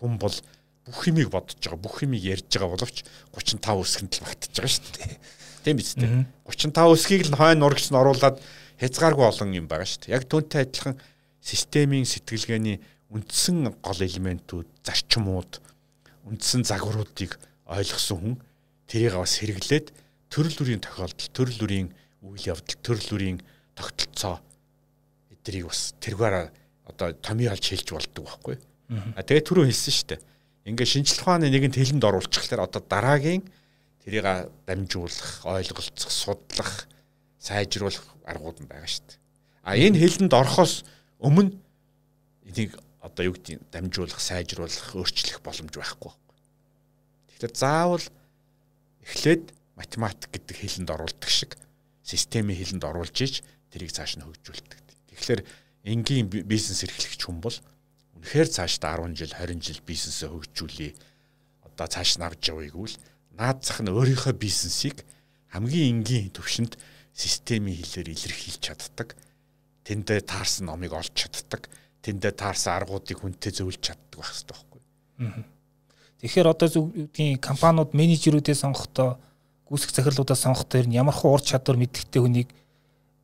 [0.00, 0.36] хүн бол
[0.84, 2.96] бүх юмыг бодож байгаа, бүх юмыг ярьж байгаа боловч
[3.32, 5.16] 35 өсгөнд л багтаж байгаа шүү дээ.
[5.64, 6.12] Тийм биз дээ.
[6.44, 8.36] 35 өсгийг л хойно нурагч нь оруулаад
[8.76, 10.16] хязгааргүй олон юм байгаа шүү дээ.
[10.18, 11.00] Яг түүнтэй адилхан
[11.40, 15.60] системийн сэтгэлгээний үндсэн гол элементүүд, зарчмууд,
[16.28, 17.36] үндсэн загваруудыг
[17.68, 18.34] ойлгосон хүн
[18.88, 19.92] тэрийг бас хэрэглээд
[20.32, 21.88] төрөл бүрийн тохиолдол, төрөл бүрийн
[22.24, 23.38] үйл явдал, төрөл бүрийн
[23.76, 24.40] тогтолцоо
[25.32, 26.48] эдрийг бас тэргээр
[26.88, 28.56] одоо томьёолж хэлж болдог байхгүй.
[29.16, 30.20] А тэгээ түрүү хэлсэн шүү дээ
[30.64, 33.44] ингээ шинжлэх ухааны нэгэн тэлэнд оруулчихлаар одоо дараагийн
[34.00, 36.88] тэрийг дамжуулах, ойлголцох, судлах,
[37.36, 39.20] сайжруулах аргууд нь байгаа шүү дээ.
[39.60, 40.88] А энэ хэлэнд орохоос
[41.20, 41.52] өмнө
[42.48, 46.12] энийг одоо юу гэдэг дамжуулах, сайжруулах, өөрчлөх боломж байхгүй байхгүй.
[47.36, 48.06] Тэгэхээр заавал
[49.04, 51.60] эхлээд математик гэдэг хэлэнд оруулдаг шиг
[52.00, 54.80] системийн хэлэнд оруулж иж тэрийг цааш нь хөгжүүлдэг.
[55.12, 55.40] Тэгэхээр
[55.84, 57.56] энгийн бизнес эрхлэгч хүн бол
[58.16, 60.92] үнэхээр цаашдаа 10 жил 20 жил бизнесээ хөгжүүлээ
[61.68, 62.96] одоо цааш нь авч явъя гэвэл
[63.36, 65.04] наадзах нь өөрийнхөө бизнесийг
[65.52, 66.80] хамгийн энгийн төвшөнд
[67.12, 69.12] системийн хэлээр илэрхийлж чаддаг
[69.84, 71.68] тэндээ таарсан номыг олж чаддаг
[72.04, 74.80] тэндээ таарсан аргуудыг хүнтэй зөвлөж чаддаг байх хэрэгтэй байхгүй.
[76.20, 79.16] Тэгэхээр одоо зүгдгийн компаниуд менежерүүдээ сонгохдоо
[79.68, 82.48] гүйцэх захирлуудаа сонгохдоо ямар хуу ур чадвар мэддэгтэй хүнийг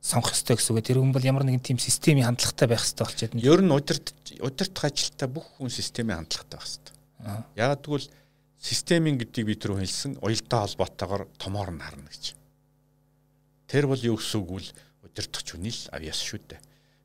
[0.01, 0.85] сонгох ёстой гэсэн үг.
[0.85, 3.45] Тэр хүн бол ямар нэгэн тийм системийн хандлагатай байх ёстой болчиход байна.
[3.45, 4.07] Ер нь удирд
[4.41, 6.95] удирдах ажилтаа бүх хүн системийн хандлагатай байх ёстой.
[7.53, 8.09] Ягаад гэвэл
[8.57, 12.33] системийн гэдгийг би түрүү хэлсэн уялдаа холбоотойгоор томоор нь харна гэж.
[13.69, 14.73] Тэр бол юу гэсэн үг вэ?
[15.05, 16.61] Удирдах хүний л авьяас шүү дээ.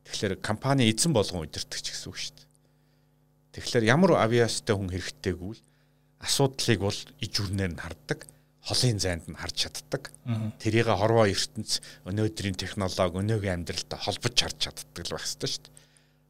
[0.06, 2.48] Тэгэхээр компани эзэн болгон удирдах ч гэсэн үг шүү дээ.
[3.58, 5.60] Тэгэхээр ямар авьяастай хүн хэрэгтэйг үл
[6.22, 8.26] асуудлыг бол ижүрнээр нь харддаг
[8.66, 10.10] холын зайд нь харж чаддаг.
[10.58, 15.74] Тэрийг хорвоо ертөнц өнөөдрийн технологи өнөөгийн амьдралтай холбож харж чаддаг л байх ёстой шүү дээ.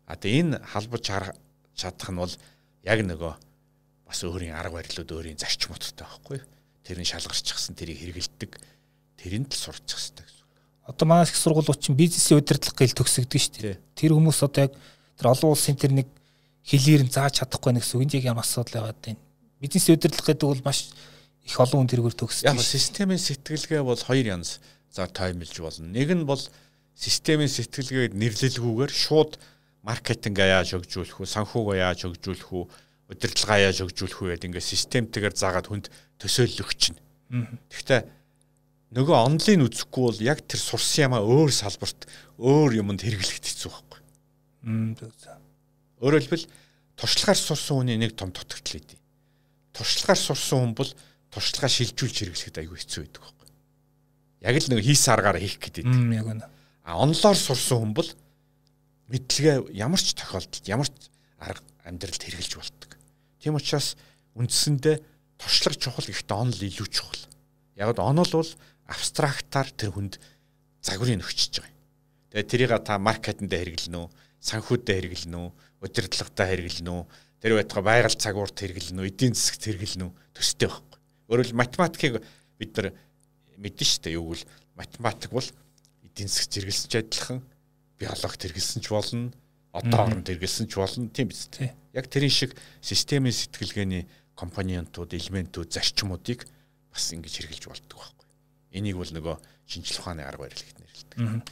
[0.04, 1.02] А тэгээ энэ холбож
[1.80, 2.34] чадах нь бол
[2.84, 3.32] яг нөгөө
[4.04, 6.38] бас өөрийн арга барилууд өөрийн зарчмуудтай байхгүй.
[6.84, 8.52] Тэр нь шалгарчихсан тэрийг хэрэгэлдэг.
[9.16, 10.35] Тэрэнд л хэрэгтэй гэсэн.
[10.86, 13.76] Одоо манай их сургуулиуд чинь бизнесийн удирдлага гээл төгсөгдөг шүү дээ.
[13.98, 14.72] Тэр хүмүүс одоо яг
[15.18, 16.06] тэр олон улсын тэр нэг
[16.62, 19.20] хэлээр нь зааж чадахгүй нэг гэсэн үг ямар асуудал байгаад байна.
[19.58, 20.94] Бизнесийн удирдлага гэдэг бол маш
[21.42, 22.46] их олон хүн тэргээр төгсдөг.
[22.46, 24.62] Яг системийн сэтгэлгээ бол хоёр янз
[24.94, 25.90] за таймлж болно.
[25.90, 26.42] Нэг нь бол
[26.94, 29.38] системийн сэтгэлгээг нэрлэлгүйгээр шууд
[29.86, 32.64] маркетинг яаж өгжүүлэх үү, санхугаа яаж өгжүүлэх үү,
[33.14, 35.86] удирдлагаа яаж өгжүүлэх үү гэдэг ингээ системтэйгээр заагаад хүнд
[36.18, 36.98] төсөөлөх чинь.
[37.70, 38.00] Гэхдээ
[38.94, 42.06] нөгөө онлайн үзэхгүй бол яг тэр сурсан юмаа өөр салбарт
[42.38, 44.00] өөр юмд хэрэглэхэд хэцүү байхгүй.
[46.02, 46.46] Өөрөөр хэлбэл
[46.94, 49.00] туршлагаар сурсан хүний нэг том дутагдал өгдөө.
[49.74, 50.90] Туршлагаар сурсан хүн бол
[51.34, 53.48] туршлагаа шилжүүлж хэрэглэхэд аюу хэцүү байдаг байхгүй.
[54.46, 55.84] Яг л нэг хийсэн аргаар хийх гэдэг.
[55.86, 56.46] Яг үнэ.
[56.86, 58.10] А онлоор сурсан хүн бол
[59.10, 61.10] мэдлэгээ ямар ч тохиолдолд ямар ч
[61.42, 62.90] арга амьдралд хэрэгжилж болдог.
[63.42, 63.94] Тийм учраас
[64.34, 64.96] үндсэндээ
[65.38, 67.22] туршлага чухал гэхдээ онл илүү чухал.
[67.76, 68.50] Яг нь онол бол
[68.86, 70.18] абстрактаар тэр хүнд
[70.82, 71.78] загварыг өгчөж байгаа юм.
[72.30, 74.08] Тэгээ тэрийг та маркетинд хэрэглэнэ үү,
[74.42, 75.50] санхүүдэд хэрэглэнэ үү,
[75.82, 77.02] удирдлагатай хэрэглэнэ үү,
[77.42, 80.98] тэр байтугай байгаль цагуурт хэрэглэнэ үү, эдийн засагт хэрэглэнэ үү төстэй байхгүй.
[81.26, 82.14] Өөрөөр хэл математикийг
[82.58, 82.88] бид нар
[83.58, 84.16] мэднэ шүү дээ.
[84.16, 84.46] Юу гэвэл
[84.78, 85.48] математик бол
[86.06, 87.38] эдийн засгт хэрэгэлсэн ч адилхан,
[87.98, 89.32] биологид хэрэгэлсэн ч болно,
[89.72, 91.74] одоо оронд хэрэгэлсэн ч болно, тийм биз дээ.
[91.92, 94.04] Яг тэрийн шиг системийн сэтгэлгээний
[94.36, 96.44] компонентууд, элементүүд, зарчмуудыг
[96.92, 98.15] бас ингэж хэрэгжилж болдог байхгүй.
[98.72, 101.46] Энийг бол нөгөө шинжлэх ухааны арга барил гэж нэрлэдэг.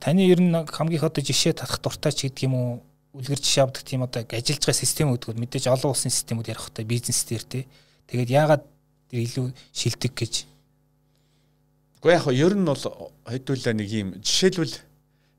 [0.00, 2.70] Таны ер нь хамгийн их одоо жишээ татах дуртай ч гэдэг юм уу
[3.16, 6.84] үлгэр жишээ авдаг тийм одоо ажиллаж байгаа систем үүдгүүд мэдээж олон улсын системүүд ярих хэрэгтэй
[6.84, 7.64] бизнес дээр тий.
[8.12, 8.64] Тэгээд яагаад
[9.10, 10.34] илүү шилдэг гэж.
[12.04, 12.84] Уу яг ер нь бол
[13.26, 14.74] хэдүүлээ нэг юм жишээлбэл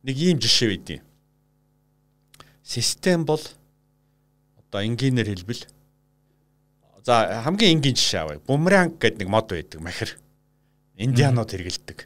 [0.04, 1.00] нэг ийм жишээ байдیں۔
[2.64, 3.40] Систем бол
[4.60, 5.64] одоо энгийнээр хэлбэл
[7.08, 8.44] за хамгийн энгийн жишээ авъя.
[8.44, 10.18] Бумеранг гэдэг нэг мод байдаг махир.
[10.98, 12.00] Индианууд хэрэгэлдэг.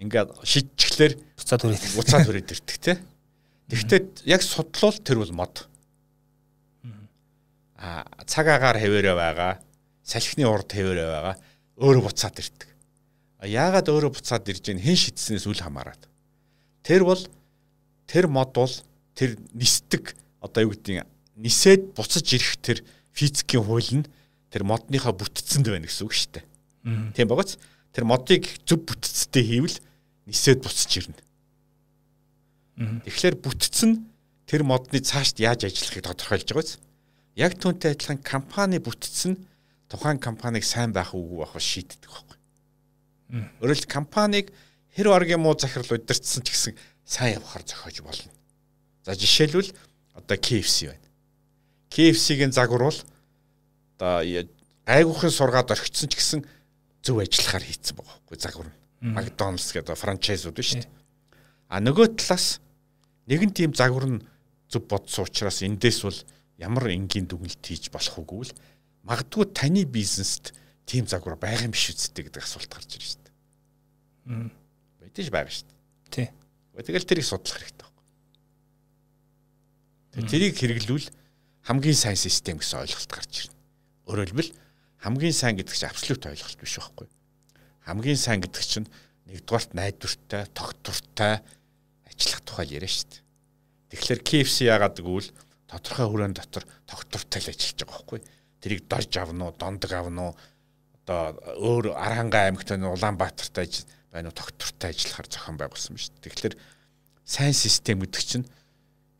[0.00, 2.96] Ингээд шидчихлэр буцаад хүрээд буцаад хүрээд ирдэг тий.
[3.68, 5.66] Тэгвэл яг судлал тэр бол мод.
[7.80, 9.60] А цаг агаар хэвээрээ байгаа
[10.04, 11.36] салхины урд хэвээрээ байгаа
[11.78, 12.68] өөрөө буцаад ирдэг.
[13.46, 15.96] Яагаад өөрөө буцаад ирж ийн хэн шийдснээс үл хамааран.
[16.82, 17.22] Тэр бол
[18.10, 18.74] тэр мод бол
[19.14, 20.12] тэр нисдэг
[20.42, 22.78] одоо юу гэдгийг нисээд буцаж ирэх тэр
[23.14, 24.08] физикийн хууль нь
[24.52, 26.44] тэр модныхаа бүтцэнд байна гэсэн үг шүү дээ.
[27.16, 27.56] Тийм багц.
[27.92, 29.78] Тэр модыг зөв бүтцтэй хийвэл
[30.26, 31.18] нисээд буцаж ирнэ.
[33.04, 34.06] Тэгэхээр бүтц нь
[34.46, 36.78] тэр модны цаашд яаж ажиллахыг тодорхойлж байгаа биз.
[37.34, 39.38] Яг түүнтэй адилхан компани бүтц нь
[39.90, 42.38] тухайн компаниг сайн байх үгүй байх шийддэг байхгүй.
[43.62, 44.54] Өөрөлд компаниг
[44.94, 46.74] хэр оргийн муу захирал удирдсан ч гэсэн
[47.04, 48.30] сайн явахаар зохиож болно.
[49.02, 49.74] За жишээлбэл
[50.14, 51.06] одоо KFC байна.
[51.90, 53.00] KFC-гийн загвар бол
[53.98, 54.22] одоо
[54.86, 56.40] гайгүйхэн сургаад орхицсон ч гэсэн
[57.04, 58.68] зөв ажиллахаар хийцэн байгаа байхгүй загвар.
[59.00, 60.92] McDonald's гэдэг франчайзууд шүү дээ.
[61.72, 62.60] А нөгөө талаас
[63.30, 64.24] нэгэн тийм загвар нь
[64.68, 66.18] зөв бодсон учраас эндээс бол
[66.60, 68.56] ямар энгийн дүгнэлт хийж болох үгүй л
[69.08, 70.52] магадгүй таны бизнест
[70.84, 74.50] тийм загвар байгаа юм биш үсттэй гэдэг асуулт гарч ирж байна шүү дээ.
[75.00, 75.78] Мэдээж байгаа шүү дээ.
[76.12, 76.28] Тий.
[76.76, 77.88] Тэгэл тэрийг судлах хэрэгтэй.
[80.10, 81.06] Тэгээ тэрийг хэрэглүүл
[81.64, 83.56] хамгийн сайн систем гэсэн ойлголт гарч ирнэ.
[84.10, 84.50] Хэлбэл
[85.00, 87.08] хамгийн сайн гэдэг чинь абсолют ойлголт биш байхгүй.
[87.88, 88.88] Хамгийн сайн гэдэг чинь
[89.26, 91.40] нэгдүгээрт найдвартай, тогтвортой
[92.06, 93.24] ажиллах тухай яриа шүү дээ.
[93.96, 95.32] Тэгэхээр KFC яагаад гэвэл
[95.66, 98.20] тодорхой хүрээнд дотор тогтвортой л ажиллаж байгаа байхгүй
[98.60, 100.34] тэрийг дорж авна уу, дондог авна уу?
[101.08, 103.66] Одоо өөр Аранга аймагт нь Улаанбаатартай
[104.12, 106.12] байна уу, тогтвортой ажиллахаар зохион байгуулсан биз.
[106.20, 106.54] Тэгэхээр
[107.24, 108.46] сайн систем гэдэг чинь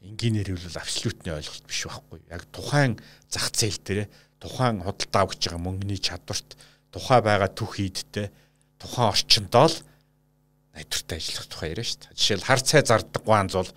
[0.04, 2.20] энгийнээр хэлбэл абсолютны ойлголт биш байхгүй.
[2.28, 3.00] Яг тухайн
[3.32, 4.00] зах зээл дээр
[4.40, 6.56] тухайн худалдаа авч байгаа мөнгөний чадварт
[6.90, 8.32] тухай байгаа түх хийдтэй
[8.80, 9.76] тухайн орчиндоо л
[10.74, 12.16] найдвартай ажиллах тухай яриа шүү дээ.
[12.16, 13.70] Жишээл хар цай зардаг ганц бол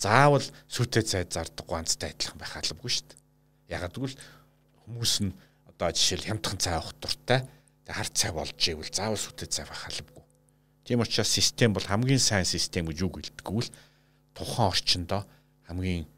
[0.00, 3.18] заавал сүтэ цай зардаг ганцтай адилхан байх албагүй шүү дээ.
[3.76, 4.18] Ягаад гэвэл
[4.82, 5.32] хүмүүс нь
[5.70, 7.46] одоо жишээл хямдхан цай авах дуртай.
[7.86, 10.24] Тэг хар цай болж ивэл заавал сүтэ цай авах халбгүй.
[10.84, 13.72] Тийм учраас систем бол хамгийн сайн систем гэж үг хэлдэггүй л
[14.34, 15.22] тухайн орчиндөө
[15.68, 16.08] хамгийн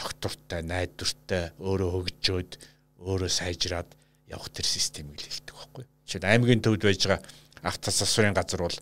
[0.00, 2.58] доктортой, найдвартай, өөрөө хөгжөөд,
[3.04, 3.92] өөрөө сайжраад
[4.32, 5.84] явах тэр системийг л хэлдэг байхгүй.
[6.08, 7.20] Жишээд аймгийн төвд байж байгаа
[7.62, 8.78] автос засварын газар бол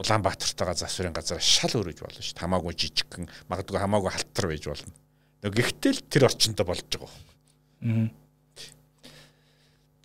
[0.00, 2.40] Улаанбаатартайгаа засварын газар шал өрөж болно дээ.
[2.40, 4.92] Хамаагүй жижигхэн, магадгүй хамаагүй халтар байж болно.
[5.44, 7.12] Нэг ихтэл тэр орчиндөө болж байгаа.
[7.84, 8.08] Аа.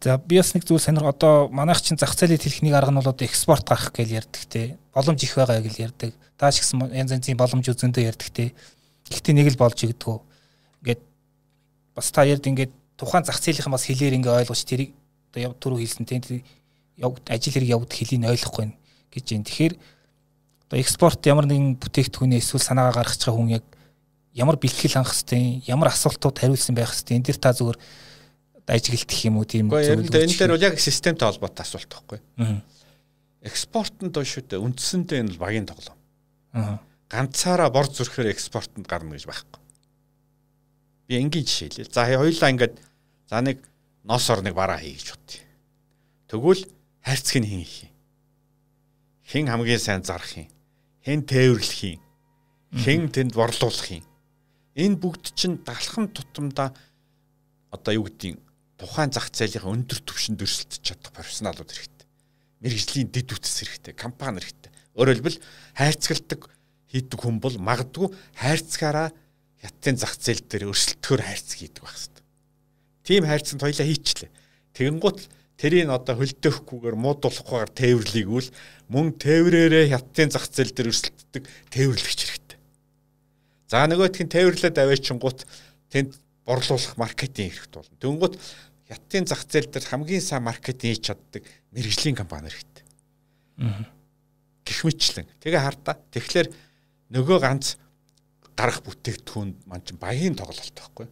[0.04, 3.08] За би бас нэг зүйл сонир одоо манайх чинь зах зээлийг хэлхний арга нь бол
[3.08, 4.78] одоо экспорт гарах гэж ярьдаг те.
[4.94, 6.12] Боломж их байгаа гэж ярьдаг.
[6.38, 8.52] Тааш гисэн янз янзын боломж үзэндөө ярьдаг те.
[9.10, 10.18] Гэхдээ нэг л болж игдгүү.
[10.82, 11.02] Ингээд
[11.96, 14.92] бас та ярд ингээд тухайн зах зээлийнхэн бас хэлээр ингээ ойлгож тэрийг
[15.32, 16.42] одоо яв түрүү хэлсэн те.
[16.98, 18.72] Ажил хэрэг явд хэлийг ойлгохгүй
[19.12, 19.44] гэж юм.
[19.44, 19.74] Тэгэхээр
[20.68, 23.66] одоо экспорт ямар нэгэн бүтээгдэхүүнээ эсвэл санаагаа гаргаж байгаа хүн яг
[24.36, 27.16] ямар бэлтгэл хангах хэвтэй, ямар асуултууд хариулсан байх хэвтэй.
[27.20, 27.80] Энд дэр та зүгээр
[28.68, 30.04] ажиглалт гэх юм уу тийм зүйл.
[30.04, 32.20] Энэ дээр бол яг системтэй холбоотой асуулт байхгүй.
[33.46, 34.60] Экспортод шүү дээ.
[34.60, 36.00] Үндсэндээ энэ бол багийн тоглоом.
[36.52, 36.82] Аа.
[37.10, 39.62] Ганцаараа бор зүрхээр экспортод гарна гэж байхгүй.
[41.08, 41.94] Би энгийн жишээ хэлээ.
[41.94, 42.76] За хоёулаа ингээд
[43.30, 43.62] за нэг
[44.04, 45.42] нос орныг бараа хий гэж бодъё.
[46.30, 46.64] Тэгвэл
[47.06, 47.94] хайрцаг нь хин их юм.
[49.30, 50.50] Хэн хамгийн сайн зарах юм?
[51.06, 52.02] Хэн тээвэрлэх юм?
[52.74, 54.06] Хэн тэнд борлуулах юм?
[54.74, 56.74] Энэ бүгд чинь далхан тутамдаа
[57.70, 58.42] одоо юу гэдгийг
[58.76, 62.08] тухайн зах зээлийн өндөр түвшинд өрсөлдөж чадах профессионалууд хэрэгтэй.
[62.60, 64.72] Мэргэжлийн дэд үтс хэрэгтэй, компани хэрэгтэй.
[65.00, 65.40] Өөрөөр хэлбэл
[65.80, 66.42] хайрцагладаг
[66.96, 68.08] хийдэг хүн бол магадгүй
[68.40, 69.12] хайрцагаараа
[69.60, 72.24] хятадын зах зээл дээр өрсөлдөхөөр хайрцаг хийдэг байх хэрэгтэй.
[73.04, 74.32] Тим хайрцагт хоёлаа хийчлээ.
[74.80, 75.20] Тэгэнгუთ
[75.60, 78.48] тэрийг одоо хөлдөөхгүйгээр муудуулахгүйгээр тээвэрлийг үл
[78.92, 82.60] мөн тээврээрээ хятадын зах зээл дээр өрсөлддөг тээвэрлэгч хэрэгтэй.
[83.72, 85.40] За нөгөөх нь тээвэрлээд аваачингууд
[85.92, 86.12] тэнд
[86.46, 87.98] борлуулах маркетинг хэрэгтэй болно.
[88.04, 88.36] Тэнгүүт
[88.92, 92.86] хятадын зах зээл дээр хамгийн сайн маркетинг хийж чаддаг мэрэгжлийн компани хэрэгтэй.
[93.66, 93.90] Аа.
[94.62, 95.26] Гэх мэтлэн.
[95.42, 95.96] Тэгээ хардаа.
[96.14, 96.48] Тэгэхээр
[97.14, 97.78] нөгөө ганц
[98.56, 101.08] гарах бүтээгдэхүүн маань чинь багийн тоглолт байхгүй.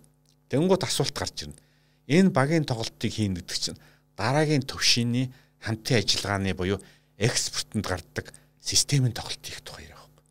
[0.49, 1.59] Тэнгууд асуулт гарч ирнэ.
[2.07, 3.79] Энэ багийн тоглолтыг хийн гэдэг чинь
[4.17, 5.29] дараагийн төвшиний
[5.59, 6.79] хамтын ажиллагааны буюу
[7.17, 10.23] экспортод гардаг системийн тоглолт хийх тухай яриа байхгүй.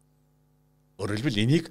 [0.99, 1.67] Өөрөөр хэлбэл энийг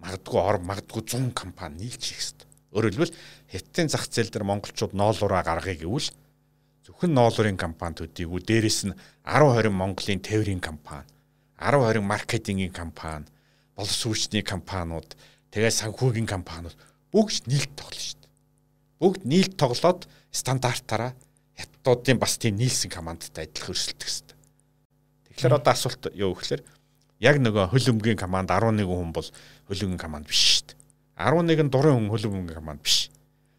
[0.00, 2.48] магадгүй ор магадгүй 100 компани нийлж хийх хэрэгтэй.
[2.72, 3.16] Өөрөөр хэлбэл
[3.52, 6.08] хятадын зах зээл дээр монголчууд ноолураа гаргахыг гэвэл
[6.86, 8.94] зөвхөн ноолурын компани төдийгүй дээрэс нь
[9.26, 11.08] 10 20 Монголын тээврийн компани,
[11.58, 13.26] 10 20 маркетингийн компани,
[13.76, 15.14] боловс сүүчний компаниуд,
[15.52, 16.74] тэгээ санхүүгийн компаниуд
[17.12, 18.32] бүгд нийлд тоглоно шүү дээ.
[19.00, 21.12] Бүгд нийлд тоглоод стандартаараа
[21.56, 24.36] хятадуудын бас тийм нийлсэн командтай адилхан өрсөлдөх хэрэгтэй.
[25.36, 26.62] Тэгэхээр одоо асуулт юу гэхээр
[27.20, 29.28] яг нөгөө хөлөмгийн команд 11 хүн бол
[29.68, 30.80] хөлөмгийн команд биш шүү дээ.
[31.16, 33.08] 11 нь дурын хүн хөлөг команд биш.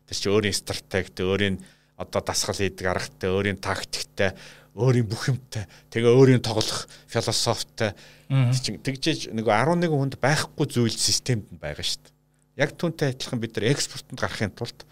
[0.05, 1.57] Тэр чинь өөрийн стратегт, өөрийн
[1.97, 4.37] одоо дасгал хийдэг аргатай, өөрийн тактиктай,
[4.77, 7.97] өөрийн бүх юмтай, тэгээ өөрийн тоглох философитой
[8.29, 12.13] тэгжээж нөгөө 11 хүнд байхгүй зүйл системд нь байгаа шүү дээ.
[12.61, 14.85] Яг түүнтэй адилхан бид нар экспортод гарахын тулд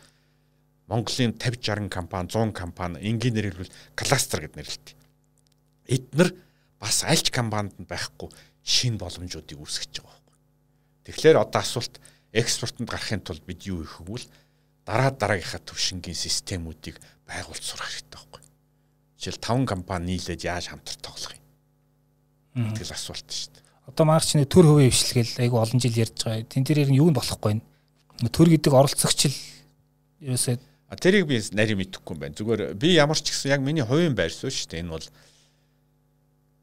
[0.89, 4.95] Монголын 50 60 компани, 100 компани энгийнээр хэлбэл кластер гэд нэрлэдэг.
[5.89, 6.29] Эднэр
[6.79, 8.29] бас альч компанид байхгүй
[8.61, 10.37] шин боломжуудыг үүсгэж байгаа байхгүй.
[11.09, 11.97] Тэгэхээр одоо асуулт
[12.33, 14.25] экспортод гарахын тулд бид юу хийх вэ?
[14.85, 18.34] Дараа дараагийнхаа төвшингийн системүүдийг байгуулж сурах хэрэгтэй байхгүй.
[19.25, 22.69] Жишээл 5 компани нийлээд яаж хамтар тоглох юм?
[22.77, 23.65] Тэгэл асуулт шүү дээ.
[23.89, 26.45] Одоо чинь төр хөвөө өвчлгээл айгу олон жил ярьж байгаа.
[26.45, 27.65] Тэн дээр юу нь болохгүй нэ.
[28.29, 29.37] Төр гэдэг оролцогч л
[30.29, 30.55] ерөөсөө
[30.99, 32.35] тэрийг би нарийн мэдэхгүй юм байна.
[32.35, 34.83] Зүгээр би ямар ч гэсэн яг миний хувийн байр суурь шүү дээ.
[34.85, 35.07] Энэ бол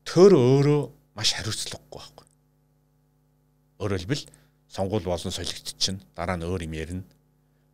[0.07, 0.83] төр өөрөө
[1.18, 2.27] маш хариуцлагагүй байхгүй.
[3.83, 4.25] Өөрөөр хэлбэл
[4.72, 7.05] сонгуул болон солигдчих чинь дараа нь өөр юм ярина.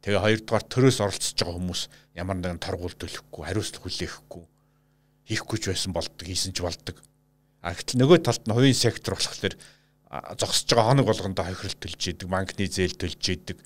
[0.03, 1.83] Тэгээ хоёрдугаар төрөөс оролцож байгаа хүмүүс
[2.17, 4.45] ямар нэгэн торгуул төлөхгүй, хариуцлага хүлээхгүй,
[5.29, 6.97] хийхгүй ч байсан болдог, хийсэн ч болдог.
[7.61, 9.55] А гэтэл нөгөө талд нь хувийн сектор болохоор
[10.41, 13.59] зогсож байгаа хоног болгондоо хохирол төлж идэг, банкны зээл төлж идэг.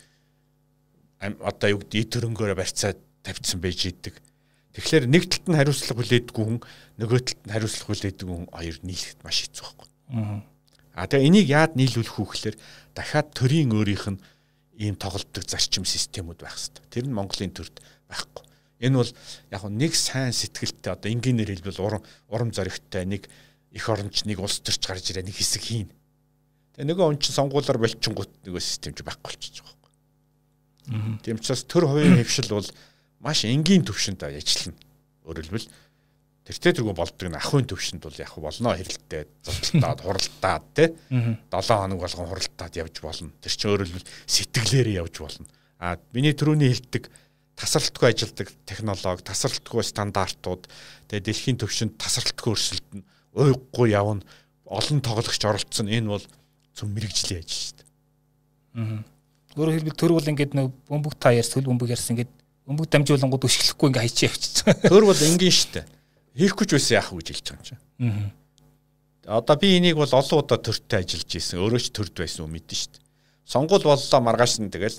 [1.22, 4.18] Одоо юу гэдэг төрөнгөөрөө барьцаа тавьчихсан байж идэг.
[4.74, 6.60] Тэгэхээр нэг талд нь хариуцлага хүлээдэггүй хүн,
[6.98, 9.88] нөгөө талд нь хариуцлага хүлээдэг хүн хоёр нийлэхэд маш хэцүү байхгүй.
[10.18, 10.52] Аа
[10.92, 12.56] А тэгээ энийг яад нийлүүлэх үү гэхээр
[12.92, 14.22] дахиад төрийн өөрийнх нь
[14.76, 16.84] ийм тоглолтог зарчим системүүд байх хэрэгтэй.
[16.92, 17.80] Тэр нь Монголын төрд
[18.12, 18.44] байхгүй.
[18.82, 19.10] Энэ бол
[19.54, 23.30] яг нэг сайн сэтгэлтэй одоо энгийнээр хэлбэл урам урам зоригтой нэг
[23.70, 25.90] их оронч нэг улс төрч гарч ирээ нэг хэсэг хийн.
[26.74, 31.22] Тэгээ нөгөө он чинь сонгуулаар болчихгоот нөгөө систем ч байхгүй болчихж байгаа байхгүй.
[31.22, 32.68] Тийм учраас төр хувийн хэвшил бол
[33.22, 34.76] маш энгийн төвшөнд ажиллана.
[35.22, 35.70] Хэлбэл
[36.42, 42.02] тэртээ тэргүй болдог нь ахын төвшөнд бол яг болно хэрэлтээ зодтолтоод хуралдаад тий 7 хоног
[42.02, 45.46] болгон хуралдаад явж болно тэр чинь өөрөлдвөл сэтгэлээрээ явж болно
[45.78, 47.06] а миний түрүүний хэлдэг
[47.56, 50.68] тасралтгүй ажилдаг технологи, тасралтгүй стандартууд
[51.08, 53.02] тэгээ дэлхийн төвшөнд тасралтгүй өрсөлдөн
[53.36, 54.24] уйггүй явна
[54.66, 56.24] олон тоглогч оролцсон энэ бол
[56.72, 57.88] зөв мэрэгжлийн ажил шүү дээ.
[58.80, 59.00] Аа.
[59.52, 62.32] Өөрөөр хэлбэл төр бол ингээд нэг бөмбөг та ярьс, хөл бөмбөг ярьсан ингээд
[62.64, 64.72] бөмбөг дамжуулангууд өшгөлөхгүй ингээд хайчаа явчихсан.
[64.92, 65.84] Төр бол энгийн шүү дээ.
[66.40, 68.32] Хийхгүй ч байсан яах вэ гэж хэлж байгаа юм чинь.
[69.28, 69.36] Аа.
[69.44, 71.60] Одоо би энийг бол олон удаа төртөө ажиллаж исэн.
[71.60, 73.04] Өөрөө ч төрд байсан юм мэдэн шүү дээ.
[73.44, 74.98] Сонгуул боллоо маргааш нь тэгэл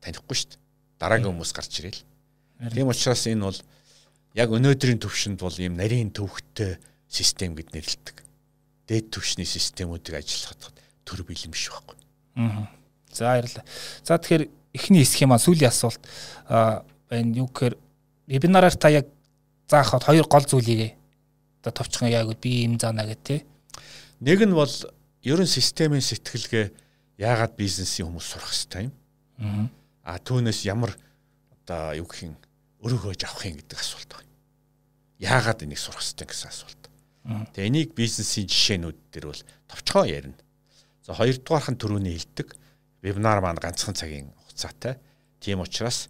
[0.00, 0.65] танихгүй шүү дээ.
[0.98, 2.02] Дараагийн хүмүүс гарч ирээл.
[2.72, 3.58] Тийм учраас энэ бол
[4.32, 8.16] яг өнөөдрийн төвшөнд бол ийм нарийн төвхтэй систем гэд нэрлэдэг.
[8.88, 10.72] Дээд түвшний системүүдийг ажиллахад
[11.04, 11.96] төр бэлэн биш байхгүй.
[12.40, 12.68] Аа.
[13.12, 13.64] За баярлалаа.
[14.04, 16.00] За тэгэхээр эхний хэсэг юм аа сүүлийн асуулт
[16.48, 17.76] байна юу гэхээр
[18.28, 19.08] вебинараар та яг
[19.68, 20.96] заахад хоёр гол зүйлийг
[21.64, 23.40] оо товчхон яг би юм заана гэх тээ.
[24.24, 24.72] Нэг нь бол
[25.20, 26.72] ерөн системийн сэтгэлгээ
[27.20, 28.94] яагаад бизнесийн хүмүүс сурах хэрэгтэй юм.
[29.44, 29.75] Аа
[30.06, 30.94] а түүнээс ямар
[31.66, 32.38] одоо юу гэх юм
[32.86, 34.34] өрөөгөөж авах юм гэдэг асуулт байна.
[35.18, 36.82] Яагаад энийг сурах хэрэгтэй гэсэн асуулт.
[37.26, 40.38] Тэгээ энийг бизнесийн жишээнүүд дээр бол товчхон ярина.
[41.02, 42.54] За хоёрдугаарх нь төрөний хэлдэг
[43.02, 45.02] вебинар маань ганцхан цагийн хугацаатай.
[45.42, 46.06] Тийм учраас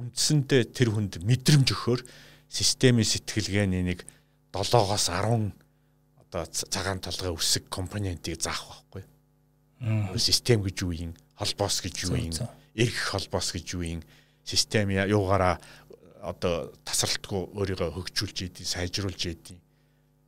[0.00, 2.00] үндсэндээ тэр хүнд мэдрэмж өгөхөөр
[2.48, 4.08] системийн сэтгэлгээний нэг
[4.56, 5.52] 7-оос 10
[6.24, 9.04] одоо цагаан толгой үсэг компонентийг заах байхгүй.
[10.16, 12.32] Систем гэж юу юм, холбоос гэж юу юм,
[12.76, 14.02] эрх холбоос гэж юу юм
[14.44, 15.58] систем юугаараа
[16.20, 19.58] одоо тасралтгүй өөрийгөө хөгжүүлж идэв, сайжруулж идэв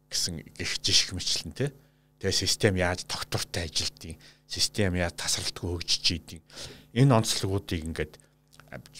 [0.09, 1.75] гэсэн гих жишг мэтлэн тэ.
[2.19, 6.41] Тэгээ систем яаж тогтвортой ажилтгийг, систем яаж тасралтгүй хөгжиж идэв.
[6.97, 8.15] Энэ онцлогуудыг ингээд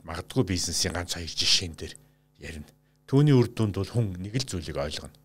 [0.05, 1.95] магадгүй бизнесийн ганц хоёр жишээн дээр
[2.39, 2.71] ярина.
[3.09, 5.17] Түүний үр дүнд бол хүн нэг л зүйлийг ойлгоно.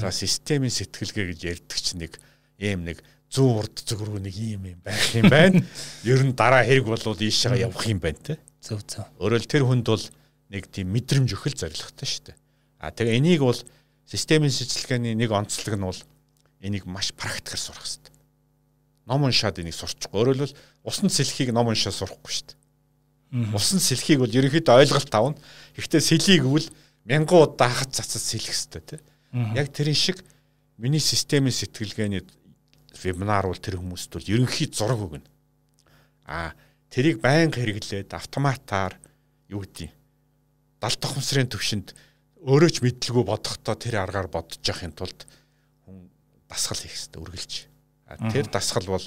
[0.00, 2.18] За системийн сэтгэлгээ гэж ярьдаг чинь нэг
[2.58, 5.60] ийм нэг 100 урд зөвгөрөө нэг юм юм байх юм байна.
[6.06, 8.38] Ер нь дараа хэрэг болвол ийшээ явах юм байна те.
[8.62, 9.06] Зөв зөв.
[9.18, 10.04] Өөрөөр тэр хүнд бол
[10.50, 12.36] нэг тийм мэдрэмж өхөл зоригтой шүү дээ.
[12.78, 13.58] А тэгээ энийг бол
[14.06, 16.00] системийн шийдэлгээний нэг онцлог нь бол
[16.62, 18.14] энийг маш практикаар сурах хэрэгтэй.
[19.10, 20.18] Ном уншаад энийг сурчихгүй.
[20.22, 23.54] Өөрөөр хэлбэл усан сэлхийг ном уншаад сурахгүй шүү дээ.
[23.54, 25.38] Усан сэлхийг бол ерөнхийдөө ойлголт тавна.
[25.74, 26.66] Гэхдээ сэлийг бол
[27.02, 29.00] мянган удаа хат цацад сэлэх хэрэгтэй тий.
[29.54, 30.22] Яг тэрэн шиг
[30.78, 32.22] миний системийн сэтгэлгээний
[33.04, 35.28] вебинар бол тэр хүмүүст бол ерөнхий зураг өгнө.
[36.26, 36.52] А
[36.90, 38.98] тэрийг байнга хэрэглээд автоматар
[39.48, 39.92] юу 70
[40.80, 41.94] дахь усрын төвшөнд
[42.46, 45.26] өөрөө ч мэдлгүй бодохдоо тэр аргаар бодож явахын тулд
[45.82, 46.10] хүн
[46.46, 47.52] дасгал хийх хэрэгтэй үргэлж.
[48.06, 49.06] А тэр дасгал бол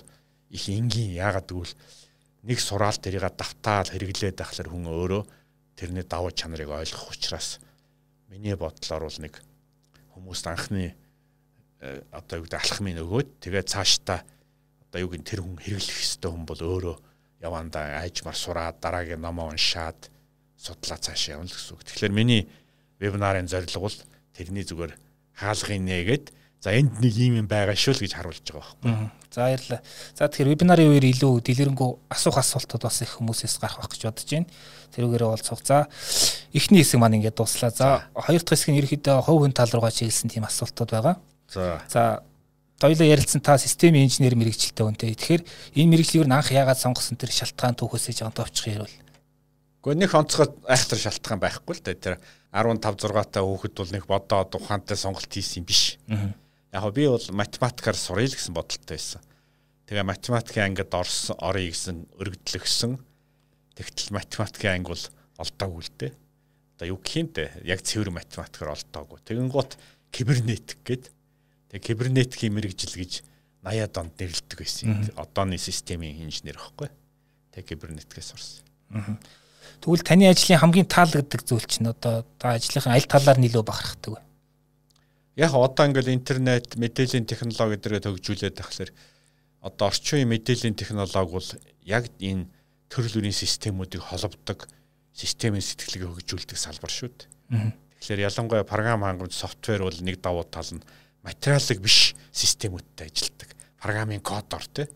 [0.50, 1.76] их энгийн яагаад гэвэл
[2.44, 5.24] нэг сураал тэрийг давтаал хэрэглээд байхлаар хүн өөрөө
[5.80, 7.60] тэрний давуу чанарыг ойлгох учраас
[8.28, 9.40] миний бодлоор бол нэг
[10.16, 10.96] хүмүүст анхны
[11.80, 14.20] одоо юу гэдэг алхмын өгөөд тэгээд цаашдаа
[14.90, 16.98] одоо юу гэдэг тэр хүн хэрэглэх ёстой хүн бол өөрөө
[17.40, 20.12] явандаа айжмар сураад дараагийн номоо уншаад
[20.60, 21.84] судлаа цаашаа явна л гэсэн үг.
[21.88, 22.52] Тэгэхээр миний
[23.00, 23.98] вебинарын зорилго бол
[24.36, 24.92] тэрний зүгээр
[25.40, 26.26] хаалгын нээгээд
[26.60, 28.92] за энд нэг юм юм байгаа шүү л гэж харуулж байгаа байхгүй.
[29.32, 29.82] За баярлалаа.
[30.20, 34.28] За тэгэхээр вебинарын үеэр илүү дэлгэрэнгүй асуух асуултууд бас их хүмүүсээс гарах байх гэж бодож
[34.28, 34.52] байна.
[34.92, 35.64] Тэрүүгээрээ болцох.
[35.64, 35.88] За
[36.52, 37.72] эхний хэсэг маань ингээд дуслаа.
[37.72, 41.16] За хоёр дахь хэсэг нь ерөөхдөө хувь хүн тал руугаа чиглэсэн тийм асуултууд байгаа.
[41.50, 41.82] За.
[41.90, 42.24] За
[42.80, 45.18] хоёулаа ярилцсан та системийн инженер мэрэгчлээ үнтэй.
[45.18, 45.44] Тэгэхээр
[45.76, 48.98] энэ мэрэгчлийг анх яагаад сонгосон тэр шалтгаан түүхээсээ жоохон товчхон ярил.
[49.84, 51.92] Гэхдээ нэг онцгой айхтар шалтгаан байхгүй л да.
[51.92, 52.16] Тэр
[52.56, 56.00] 15 6 та хүүхэд бол нэг бодоод ухаантай сонголт хийсэн юм биш.
[56.72, 59.22] Яг би бол математикаар суръя л гэсэн бодолтой байсан.
[59.90, 62.96] Тэгээ математикийн ангид орсон орё гэсэн өргөдлөгсөн.
[63.76, 65.06] Тэгтэл математикийн анги бол
[65.42, 66.12] олдоогүй л дээ.
[66.78, 69.20] Одоо юу гэх юм те яг цэвэр математикаар олдоогүй.
[69.26, 69.76] Тэгэн гут
[70.14, 71.19] кибернетик гэдэг
[71.70, 73.22] Тэгээ кибернетикийн мэрэгжил гэж
[73.62, 75.10] 80-аад онд нэрлэдэг байсан.
[75.16, 76.90] Одооны системийн инженер байхгүй.
[77.54, 78.66] Тэгээ кибернетикээс орсон.
[79.80, 84.22] Тэгвэл таны ажлын хамгийн таалагддаг зүйл чинь одоо та ажлынхаа аль талаар нөлөө бахархдаг вэ?
[85.40, 88.92] Яг одоо ингээл интернет, мэдээллийн технологи гэдэрээ төгжүүлээд тахлаар
[89.62, 91.50] одоо орчин үеийн мэдээллийн технологи бол
[91.86, 92.50] яг энэ
[92.92, 94.68] төрөл бүрийн системүүдийг холбодог
[95.14, 97.72] системийн сэтгэлгээ хөгжүүлдэг салбар шүү дээ.
[98.04, 100.84] Тэгэхээр ялангуяа програм хангамж софтвер бол нэг давуу тал нь
[101.24, 103.50] материалыг биш системүүдтэй ажилтдаг.
[103.80, 104.88] Программын кодоор тий.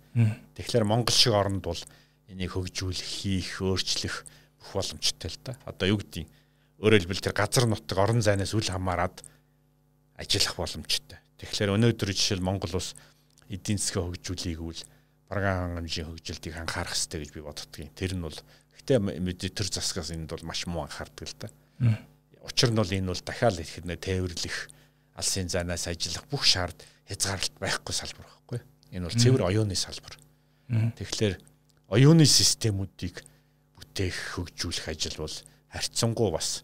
[0.56, 1.80] Тэгэхээр Монгол шиг оронд бол
[2.28, 4.26] энийг хөгжүүлэх, хийх, өөрчлөх
[4.60, 5.54] бүх боломжтой л да.
[5.68, 6.28] Одоо юу гэдгийг
[6.84, 9.12] өөрөөр хэлбэл тэр газар нутаг орон зайнаас үл хамааран
[10.20, 11.20] ажиллах боломжтой.
[11.40, 12.96] Тэгэхээр өнөөдөр жишээл Монгол ус
[13.48, 14.80] эдийн засгийн хөгжүүлийг үл
[15.28, 17.92] програм хангамжийн хөгжилтийг анхаарах хэрэгтэй гэж би боддгийн.
[17.96, 18.38] Тэр нь бол
[18.80, 21.48] гэтээ мэдээ төр засгаас энд бол маш муу анхаардаг л да.
[22.44, 24.58] Учир нь бол энэ бол дахиад ихэд нэ тээвэрлэх
[25.18, 26.78] алсын занаас ажиллах бүх шаард
[27.10, 28.60] хязгаарлалт байхгүй салбар байхгүй.
[28.94, 30.18] Энэ бол цэвэр оюуны салбар.
[30.98, 31.36] Тэгэхээр
[31.94, 33.22] оюуны системүүдийг
[33.78, 35.36] бүтээх хөгжүүлэх ажил бол
[35.70, 36.64] харьцангуй бас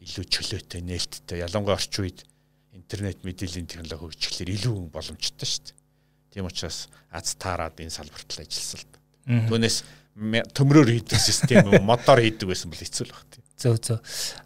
[0.00, 2.24] илүү чөлөөтэй нээлттэй ялангуяа орчин үед
[2.72, 5.78] интернет мэдээллийн технологи хөгжиглэр илүү боломжтой шүү дээ.
[6.30, 8.98] Тийм учраас аз таарад энэ салбарт л ажилласан л да.
[9.50, 9.78] Түүнээс
[10.54, 13.39] төмрөөр хийдэг систем модоор хийдэг байсан бол хэцүү л баг тийм.
[13.60, 13.98] Зөө зөө.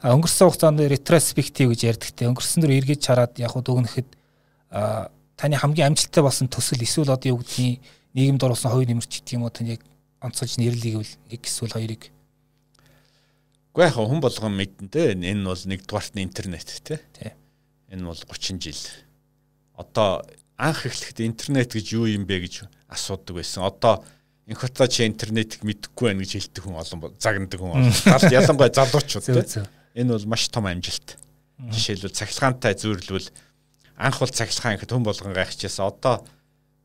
[0.03, 2.27] А өнгөрсөн хугацаанд ретроспектив гэж ярьдаг те.
[2.27, 4.09] Өнгөрсөн дөр эргэж хараад яг хуу дүгнэхэд
[4.75, 7.79] а таны хамгийн амжилттай болсон төсөл эсвэл одоо юу гэдгийг
[8.19, 9.87] нийгэмд оруулсан хувийн нэмэрч гэх юм уу тань яг
[10.19, 12.03] онцолж нэрлэгийг бол нэг эсвэл хоёрыг
[13.75, 15.19] Гэхдээ яг хүн болгон мэдэн дээ.
[15.35, 17.35] Энэ бол нэгдүгээрт нь интернет тий.
[17.91, 18.83] Энэ бол 30 жил.
[19.75, 20.23] Одоо
[20.55, 23.67] анх эхлэхэд интернет гэж юу юм бэ гэж асуудаг байсан.
[23.67, 24.07] Одоо
[24.47, 27.93] инхота чи интернетийг мэдэхгүй байх гэж хэлдэг хүн олон загнадаг хүн олон.
[28.05, 29.65] Тал ялангуяа залуучууд тий.
[29.97, 31.17] Энэ бол маш том амжилт.
[31.73, 33.29] Жишээлбэл цахилгаантай зүйрлвэл
[33.97, 35.89] анх бол цахилгаан ихэд хүн болгон гайхчихсан.
[35.89, 36.27] Одоо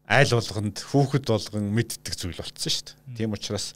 [0.08, 3.28] айл болгонд хүүхэд болгон мэддэг зүйл болцсон шүү дээ.
[3.28, 3.76] Тийм учраас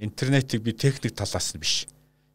[0.00, 1.84] интернетийг би техник талаас нь биш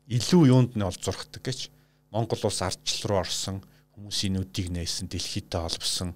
[0.07, 1.71] илүү юунд нь олж зурхдаг гэж
[2.11, 3.63] Монгол улс ардчил руу орсон
[3.95, 6.13] хүмүүсийн нүдийг нээсэн дэлхийдээ олбсон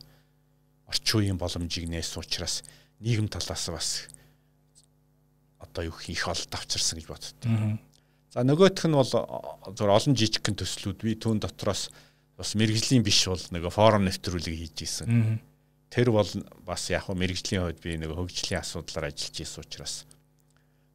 [0.86, 2.62] орчин үеийн боломжийг нээсэн учраас
[3.00, 3.90] нийгэм талаас бас
[5.60, 7.80] одоо юу их олд авчирсан гэж боддог.
[8.34, 11.89] За нөгөөх нь бол зөв олон жижигхэн төслүүд би түүн дотроос
[12.38, 15.39] бас мэрэгжлийн биш бол нэг форум нэвтрүүлэг хийж исэн.
[15.89, 16.28] Тэр бол
[16.68, 19.95] бас яг хөө мэрэгжлийн хувьд би нэг хөгжлийн асуудлаар ажиллаж исэн учраас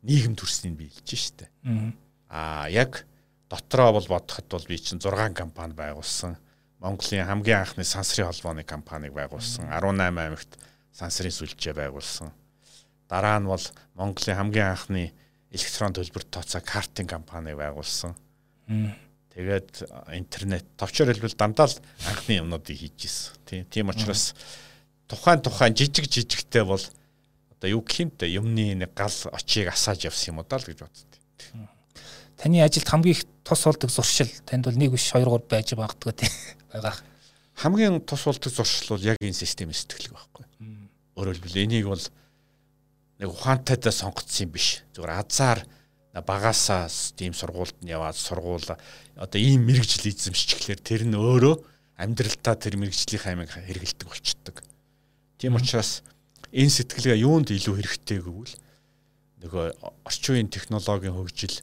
[0.07, 1.49] нийгэм төрснийг би хэлж штэ.
[2.29, 3.07] А яг
[3.51, 6.37] дотроо бол бодоход бол би чинь 6 компани байгуулсан.
[6.79, 9.67] Монголын хамгийн анхны сансрын холбооны компанийг байгуулсан.
[9.71, 10.59] 18 аймагт
[10.93, 12.33] сансрын сүлжээ байгуулсан.
[13.13, 13.61] Дараа нь бол
[13.93, 15.13] Монголын хамгийн анхны
[15.53, 18.17] электрон төлбөр тооцоо картын компанийг байгуулсан.
[19.37, 19.85] Тэгээд
[20.17, 21.77] интернет товчоор хэлбэл дандаа л
[22.09, 23.69] анхны юмнуудыг хийж ирсэн.
[23.69, 23.93] Тийм.
[23.93, 24.33] Учраас
[25.05, 26.81] тухайн тухайн жижиг жижигтэй бол
[27.53, 30.81] одоо юу гэх юмтэй юмны нэг гал очийг асааж явсан юм уу даа л гэж
[30.81, 31.13] боддог
[32.43, 36.13] таны ажилд хамгийн их тус болдог зуршил танд бол нэг биш 2 3 байж магадгүй
[36.13, 36.33] тийм
[36.73, 36.99] байгаа.
[37.55, 40.45] Хамгийн тус болдог зуршил бол яг энэ системийн сэтгэлэг байхгүй.
[41.15, 42.03] Өөрөөр хэлбэл энийг бол
[43.23, 44.83] нэг ухаантайдаа сонгоцсон юм биш.
[44.99, 45.63] Зүгээр азар
[46.27, 51.55] багасаа тийм сургуульд нь яваад сургууль одоо ийм мэрэгжил эзэмшчихлээр тэр нь өөрөө
[52.03, 54.57] амьдралтаа тэр мэрэгжлийн хаймыг хэрэгэлдэг болчдөг.
[55.39, 56.03] Тийм учраас
[56.51, 58.55] энэ сэтгэлгээ юунд илүү хэрэгтэй гэвэл
[59.47, 59.65] нөгөө
[60.03, 61.63] орчин үеийн технологийн хөгжил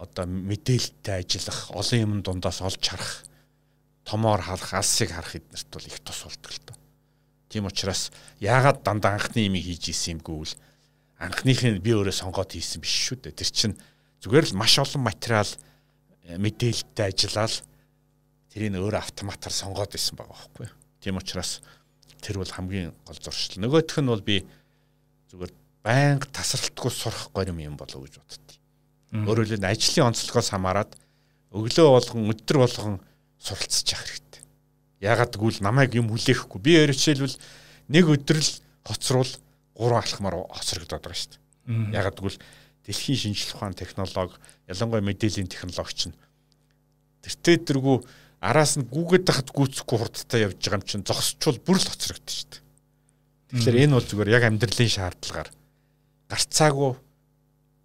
[0.00, 3.24] одоо мэдээлэлтэй ажиллах, олон юм дундаас олж харах,
[4.04, 6.76] томоор харах, алсыг харах эднэрт бол их тус болдог л доо.
[7.48, 10.52] Тийм учраас яагаад дандаа анхны юм хийж исэн юм гэвэл
[11.18, 13.38] анхныхыг би өөрөө сонгоод хийсэн биш шүү дээ.
[13.40, 13.76] Тэр чинь
[14.20, 15.48] зүгээр л маш олон материал
[16.28, 17.54] э, мэдээлэлтэй ажиллаад
[18.52, 20.68] тэрийг өөрөө автоматар сонгоод исэн байгаа байхгүй.
[21.00, 21.64] Тийм учраас
[22.20, 23.64] тэр бол хамгийн гол зуршил.
[23.64, 24.44] Нөгөөх нь бол би
[25.32, 25.52] зүгээр
[25.86, 28.56] байнга тасралтгүй сурах горим юм болов гэж боддог.
[29.14, 30.92] Өөрөөр хэлбэл ажлын онцлогоос хамаарат
[31.54, 32.96] өглөө болгон өдөр болгон
[33.38, 34.42] суралцж явах хэрэгтэй.
[35.00, 36.60] Ягаад гэвэл намайг юм хүлээхгүй.
[36.60, 37.38] Би өөрөөр жишээлбэл
[37.88, 38.52] нэг өдөр л
[38.82, 39.30] хоцруул
[39.76, 41.92] гурван алхмаар хоцрогдоод байгаа шүү дээ.
[41.92, 42.40] Ягаад гэвэл
[42.88, 46.16] дэлхийн шинжлэх ухааны технологи, ялангуяа мэдээллийн технологи чинь
[47.22, 47.96] тэртээ дэргүү
[48.40, 52.48] араас нь гүгээд тахад гүцэхгүй хурдтай явж байгаа юм чинь зогсчвол бүр л хоцрогдсон шүү
[52.54, 52.62] дээ.
[53.56, 55.50] Тэгэхээр энэ бол зүгээр яг амьдралын шаардлагаар
[56.30, 56.92] гарцаагүй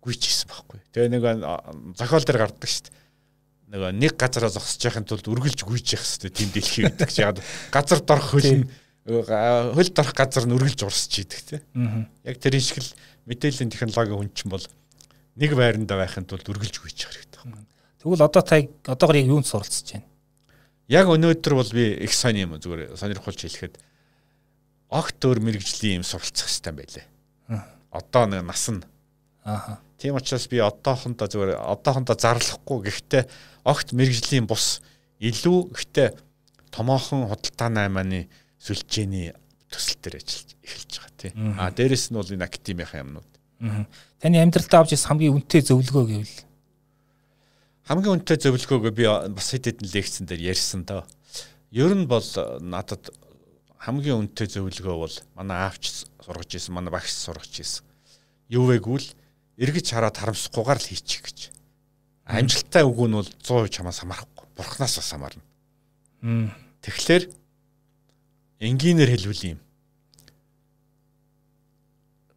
[0.02, 0.80] гүйж хийсэн байхгүй.
[0.94, 1.24] Тэгээ нэг
[1.98, 2.96] зохиол дээр гардаг шүү дээ.
[3.72, 7.39] Нэг нэг газараа зогсож яхахын тулд үргэлж гүйж явах хэрэгтэй тийм дэлхий гэдэг яг
[7.72, 8.70] газар дорох хөл нь
[9.06, 12.08] хөл дорох газар нь үргэлж урсч идэг тийм.
[12.24, 12.91] Яг тэр шиг л
[13.26, 14.66] мэдээллийн технологи хүн чинь бол
[15.36, 17.66] нэг байранда байхын тулд үргэлж явах хэрэгтэй байна.
[18.02, 20.08] Тэгвэл одоо та одоогор яг юунд суралцж байна?
[20.88, 23.80] Яг өнөөдөр бол би их сайн юм зүгээр сонирхолж хэлэхэд
[24.91, 27.06] огт өөр мэрэгжлийн юм суралцах хэрэгтэй байлээ.
[27.89, 28.84] Одоо нэг нас нь.
[29.41, 33.24] Ааха Тийм учраас би одоохондоо зүгээр одоохондоо зарлахгүй гэхдээ
[33.70, 34.82] огт мэрэгжлийн бус
[35.22, 36.10] илүү гэхдээ
[36.74, 38.26] томоохон худалдаа наймааны
[38.62, 39.34] сүлжээний
[39.74, 41.34] төсөл төр ажиллаж эхэлж байгаа тийм.
[41.57, 43.32] А дээрэс нь бол энэ академийн юмнууд.
[44.22, 46.38] Таны амьдралтаа авч ирсэн хамгийн үнэтэй зөвлөгөө гэвэл
[47.89, 51.03] хамгийн үнэтэй зөвлөгөөгөө би бас хэд хэдэн лекцэн дээр ярьсан доо.
[51.74, 52.26] Ер нь бол
[52.62, 53.09] надад
[53.82, 57.86] хамгийн үнэтэй зөвлөгөө бол манай аавч сургаж ирсэн, манай багш сургаж ирсэн.
[58.53, 59.09] Юу вэ гэвэл
[59.57, 61.39] эргэж хараад харамсахгүйгээр л хийчих гэж.
[62.30, 64.45] Амжилттай үг нь бол 100% чамаас хамаарахгүй.
[64.53, 65.43] Бурхнаас бас хамаарна.
[66.86, 67.24] Тэгэхээр
[68.62, 69.59] энгийнээр хэлвэл юм.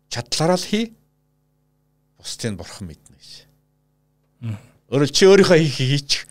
[0.09, 0.97] Чадлаараа л хий.
[2.17, 3.33] Бусдыг бурхан мэднэ гэж.
[4.89, 6.23] Өөрөөр чи өөрийнхөө хийхийг хийчих.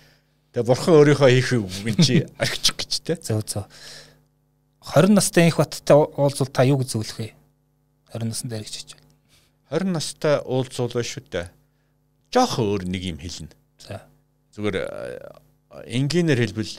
[0.58, 3.14] Тэгээ бурхан өөрийнхөө хийхийг үгэн чи архичих гэж те.
[3.22, 3.66] Зөө зөө.
[4.84, 7.32] 20 настай их баттай уулзвал та юу гэж зөвлөх вэ?
[8.12, 8.98] 20 наснд дээр гэж
[9.74, 11.48] 20 настай уулзуул шүү дээ.
[12.30, 13.50] Жохо өөр нэг юм хэлнэ.
[13.82, 14.06] За.
[14.54, 14.78] зүгээр
[15.90, 16.78] энгийнээр хэлбэл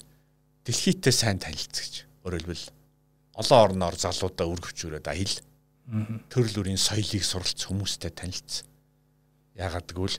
[0.62, 1.94] дэлхийдээ сайн танилцах гэж.
[2.22, 2.64] Өөрөөр хэлбэл
[3.34, 5.34] олон орноор залуудаа үргэлжлүүлээд аял
[6.30, 8.66] төрөл бүрийн соёлыг суралц хүмүүстэй танилцсан.
[9.58, 10.18] Яагаад гэвэл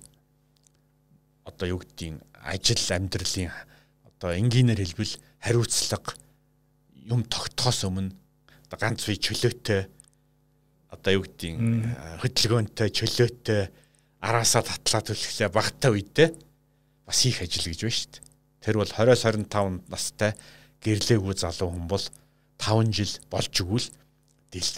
[1.47, 3.51] одоо юу гэдгийг ажил амьдралын
[4.03, 6.13] одоо энгийнээр хэлбэл хариуцлага
[7.05, 8.13] юм тогтохоос өмнө
[8.68, 9.82] одоо ганц бие чөлөөтэй
[10.91, 11.57] одоо юу гэдгийг
[12.22, 13.61] хөдөлгөөнтэй чөлөөтэй
[14.22, 16.30] араасаа татлаа төлөхлөө багтаа үедээ
[17.05, 18.24] бас их ажил гэж байна шүү дээ.
[18.66, 20.34] Тэр бол 20-25 настай
[20.82, 22.05] гэрлээгүй залуу хүн бол
[22.60, 23.88] 5 жил болж игүүл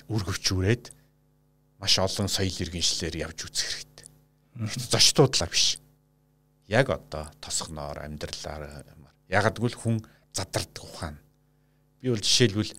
[0.09, 0.85] үргэвчүүрээд
[1.77, 4.07] маш олон соёл иргэншлэр явж үзэх хэрэгтэй.
[4.89, 5.77] Зочдуудлаа биш.
[6.65, 8.83] Яг одоо тосгоноор амьдралаар
[9.29, 10.01] ягдгүйл хүн
[10.33, 11.17] задардаг ухаан.
[12.01, 12.73] Би бол жишээлбэл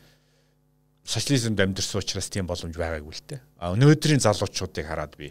[1.07, 3.41] социализмд амьдэрсэн учраас тийм боломж байгаагүй л дээ.
[3.63, 5.31] А өнөөдрийн залуучуудыг хараад би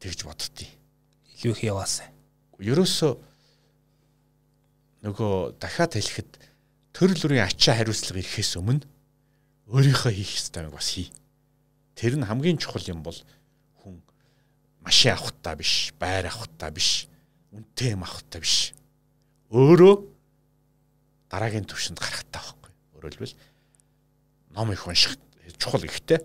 [0.00, 0.70] тэгж боддتي.
[1.42, 2.08] Илүү их яваасан.
[2.62, 3.12] Ерөөсөө
[5.04, 6.30] нөгөө дахиад хэлэхэд
[6.96, 8.88] төрөл бүрийн ачаа хариуцлага ирэхээс өмнө
[9.68, 11.12] өөрийнхөө хийх ёстойг бас хий.
[11.92, 13.20] Тэр нь хамгийн чухал юм бол
[13.84, 14.00] хүн
[14.80, 17.04] машин авахтаа биш, байр авахтаа биш,
[17.52, 18.72] үнэтэй юм авахтаа биш.
[19.52, 20.08] Өөрөө
[21.28, 22.72] дараагийн төвшөнд гарахтаа байхгүй.
[23.04, 23.36] Хэлбэл
[24.56, 25.20] ном их унших
[25.60, 26.24] чухал ихтэй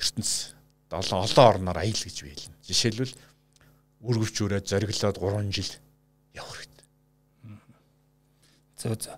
[0.00, 0.56] ертөнц
[0.88, 2.56] олон олон орноор аял гэж биелнэ.
[2.64, 3.12] Жишээлбэл
[4.00, 5.70] үргэлжлүүлээд зориглоод 3 жил
[6.32, 6.88] явах хэрэгтэй.
[8.80, 9.16] Зөө зөө.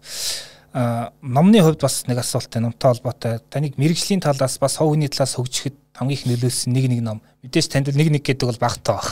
[0.72, 3.40] Номны хувьд бас нэг асуулттай номтой холбоотой.
[3.52, 7.20] Таныг мэрэгжлийн талаас бас хов хүний талаас хөгжихэд хамгийн их нөлөөлсөн нэг нэг ном.
[7.44, 9.08] Мэдээж танд нэг нэг гэдэг бол багтаа баг.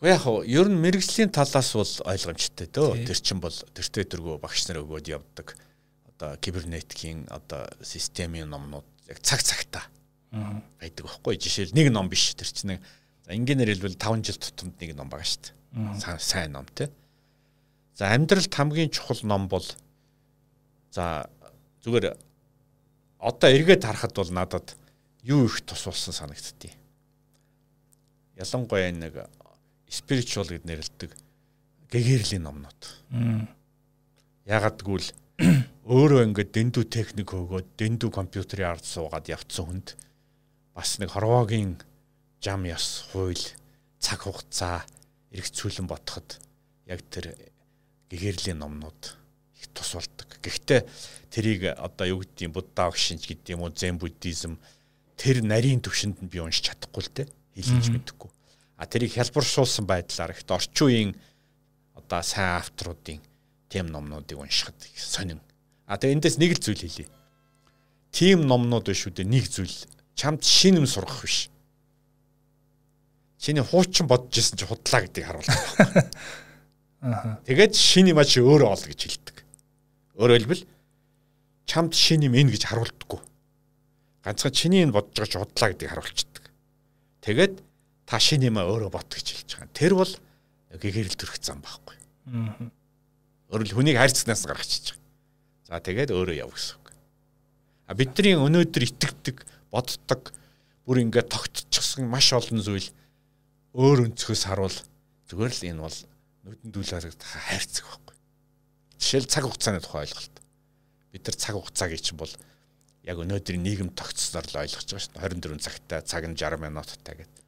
[0.00, 3.08] Гэхдээ яг хөө ер нь мэрэгжлийн талаас бол ойлгомжтой дөө.
[3.08, 5.56] Тэр чин бол тэртээ дөргөө багш нар өгөөд явдаг.
[6.12, 9.88] Одоо кибернетикийн одоо системийн номнууд яг цаг цагтаа
[10.32, 11.40] байдаг байхгүй.
[11.40, 12.36] Жишээл нэг ном биш.
[12.36, 12.84] Тэр чинь нэг
[13.32, 16.20] ингээр хэлбэл 5 жил тутамд нэг ном байгаа шүү дээ.
[16.20, 16.92] Сайн ном те.
[17.94, 19.64] За амьдралд хамгийн чухал ном бол
[20.90, 21.30] за
[21.84, 22.16] зүгээр
[23.18, 24.76] одоо эргээд харахад бол надад
[25.22, 26.72] юу их тус болсон санагдтыг.
[28.36, 29.14] Ялангуяа нэг
[29.90, 31.10] spiritual гэд нэрлэдэг
[31.90, 32.82] гэгэрлийн номнууд.
[34.46, 35.10] Ягаад гэвэл
[35.90, 39.88] өөрөө ингээд дэндүү техник өгөөд дэндүү компьютерийн ард суугаад явцсан хүнд
[40.76, 41.82] бас нэг хорвоогийн
[42.38, 43.42] жам яс хууль
[43.98, 44.86] цаг хугацаа
[45.34, 46.38] эргэцүүлэн ботход
[46.86, 47.34] яг тэр
[48.10, 49.16] гэгэрлийн номнууд
[49.56, 50.28] их тус болдог.
[50.42, 50.80] Гэхдээ
[51.30, 54.58] тэрийг одоо юу гэдгийг будда огшинч гэдэг юм уу зен буддизм
[55.14, 57.28] тэр нарийн төвшөнд нь би уншиж чадахгүй л дээ.
[57.60, 58.30] Хэлж мэдэхгүй.
[58.80, 61.12] А тэрийг хялбаршуулсан байдлаар ихт орчин үеийн
[61.94, 63.20] одоо сайн авторуудын
[63.68, 65.40] тийм номнуудыг уншихад их сонин.
[65.86, 67.06] А тэгээ эндээс нэг л зүйл хэлье.
[68.10, 69.76] Тим номнууд биш үү нэг зүйл
[70.16, 71.52] чамд шин юм сургах биш.
[73.38, 76.10] Чиний хуучин бодож исэн чи худлаа гэдгийг харуулдаг.
[77.00, 79.36] Тэгээд шин юм а чи өөрөө ол гэж хэлдэг.
[80.20, 80.64] Өөрөөр хэлбэл
[81.64, 83.20] чамд шин юм энэ гэж харуулдаггүй.
[84.20, 86.44] Ганцхан чиний энэ бодож байгаа ч удлаа гэдгийг харуулчихдаг.
[87.24, 87.54] Тэгээд
[88.04, 89.72] та шин юм а өөрөө бот гэж хэлж байгаа.
[89.72, 90.12] Тэр бол
[90.76, 91.96] гэгэрэл төрөх зам байхгүй.
[93.48, 95.08] Өөрөөр хүнийг хайрцагнаас гаргачихж байгаа.
[95.64, 96.86] За тэгээд өөрөө яв гэсэн үг.
[97.88, 100.36] А бидний өнөөдөр итгэдэг, боддог,
[100.84, 102.92] бүр ингээд тогтчихсон маш олон зүйл
[103.72, 104.76] өөр өнцгөөс харуул
[105.30, 105.96] зүгээр л энэ бол
[106.50, 108.16] нүдэн дүүл харагдах хайрцаг байхгүй.
[108.98, 110.36] Жишээл цаг хугацааны тухай ойлголт.
[111.14, 112.34] Бид нар цаг хугацааг чинь бол
[113.06, 115.54] яг өнөөдрийн нийгэм тогтцоор л ойлгож байгаа шүү дээ.
[115.54, 117.42] 24 цагтай, цаг нь 60 минуттай гэдэг.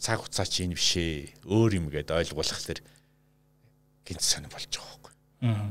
[0.00, 1.44] Цаг хугацаа чи энэ бишээ.
[1.44, 2.80] Өөр юм гээд ойлгуулах тэр
[4.08, 5.12] гинц сонир болж байгаа байхгүй.
[5.44, 5.68] Аа.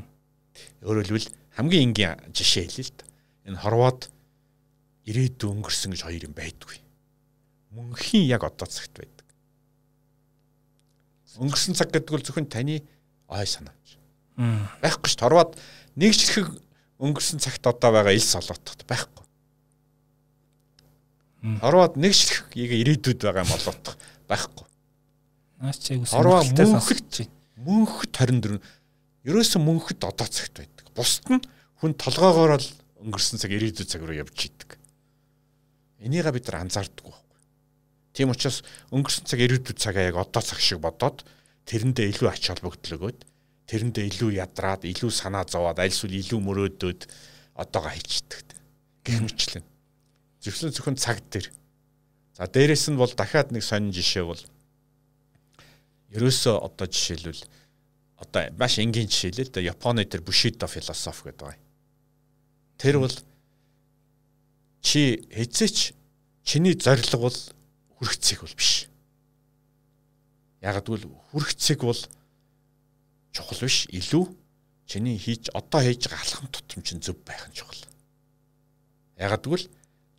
[0.86, 3.04] Өөрөөр хэлбэл хамгийн энгийн жишээ хэлээ л да.
[3.50, 4.00] Энэ хорвоод
[5.10, 6.76] ирээдүйн өнгөрсөн гэж хоёр юм байдгүй.
[7.74, 9.15] Мөнхийн яг одоо цагт байд
[11.40, 12.80] өнгөрсөн цаг гэдэг бол зөвхөн таны
[13.28, 13.96] ой санаач.
[14.80, 15.56] Байхгүй ш торвоод
[15.96, 16.48] нэг чихэг
[17.00, 19.24] өнгөрсөн цагт одоо байгаа ил солоотод байхгүй.
[21.60, 23.96] Ороод нэг чихэг ирээдүйд байгаа юм болоодох
[24.28, 24.66] байхгүй.
[25.60, 27.34] Наач чиг үс сонирхолтой сонсогдож байна.
[27.56, 28.60] Мөнхөд 24
[29.26, 30.84] ерөөсөн мөнхөд одоо цагт байдаг.
[30.96, 31.44] Бусд нь
[31.80, 32.68] хүн толгоогоор л
[33.04, 34.76] өнгөрсөн цаг ирээдүйд цаг руу явж идэг.
[36.00, 37.25] Энийг бид нар анзаардаггүй
[38.16, 38.64] Тийм учраас
[38.96, 41.28] өнгөрсөн цаг ирээдүйд цагаа яг одоо цаг шиг бодоод
[41.68, 43.18] тэрэндээ илүү ач холбогдол өгөөд
[43.68, 47.00] тэрэндээ илүү ядраад илүү санаа зовоод аль эсвэл илүү мөрөөдөөд
[47.60, 48.56] одоогоо хийчихдэг
[49.04, 49.64] гэх мэтлэн.
[50.40, 51.52] Зөвхөн зөвхөн цаг дээр.
[52.32, 54.40] За дээрэс нь бол дахиад нэг сонин жишээ бол
[56.16, 57.44] ерөөсөө одоо жишээлбэл
[58.16, 61.64] одоо маш энгийн жишээ л л да Японы тэр Bushido философи гэдэг байна.
[62.80, 63.16] Тэр бол
[64.80, 65.92] чи хэзээч
[66.46, 67.36] чиний зорилго бол
[67.98, 68.88] хүрхцэх бол биш.
[70.60, 72.00] Яг гэвэл хүрхцэг бол
[73.32, 74.24] чухал биш илүү
[74.86, 77.82] чиний хийж одоо хийж байгаа алхам тутам чинь зөв байх нь чухал.
[79.16, 79.68] Яг гэвэл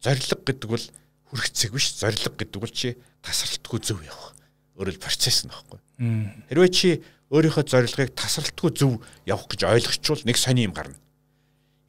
[0.01, 0.85] зориг гэдэг бол
[1.29, 4.33] хүрхцэг биш зориг гэдэг бол чи тасралтгүй зөв явах.
[4.77, 5.79] Өөрөөр процесс нь баггүй.
[6.49, 6.89] Хэрвээ чи
[7.33, 10.95] өөрийнхөө зорилгыг тасралтгүй зөв явах гэж ойлгочвол нэг сони юм гарна.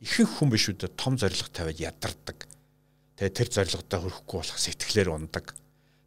[0.00, 2.48] Ихэнх хүн биш үү том зориг тавиад ядардаг.
[3.18, 5.54] Тэгээ тэр зорилгодоо хүрэхгүй болох сэтгэлээр ундаг.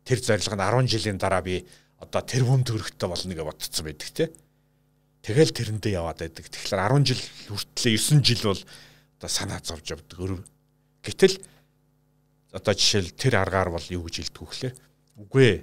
[0.06, 1.66] Тэр зорилго нь 10 жилийн дараа би
[2.02, 4.26] одоо тэрбум төгрөгтэй болно гэж бодсон байдаг те.
[5.22, 6.50] Тэгэл тэрэндээ яваад байдаг.
[6.50, 7.22] Тэгэхээр 10 жил
[7.54, 8.62] хүртлээ 9 жил бол
[9.22, 10.42] одоо санаа зовж явдаг.
[11.06, 11.38] Гэтэл
[12.52, 14.72] одоо жишээл тэр аргаар бол юу гэж хэлдэг вөхлөө.
[15.22, 15.58] Үгүй ээ.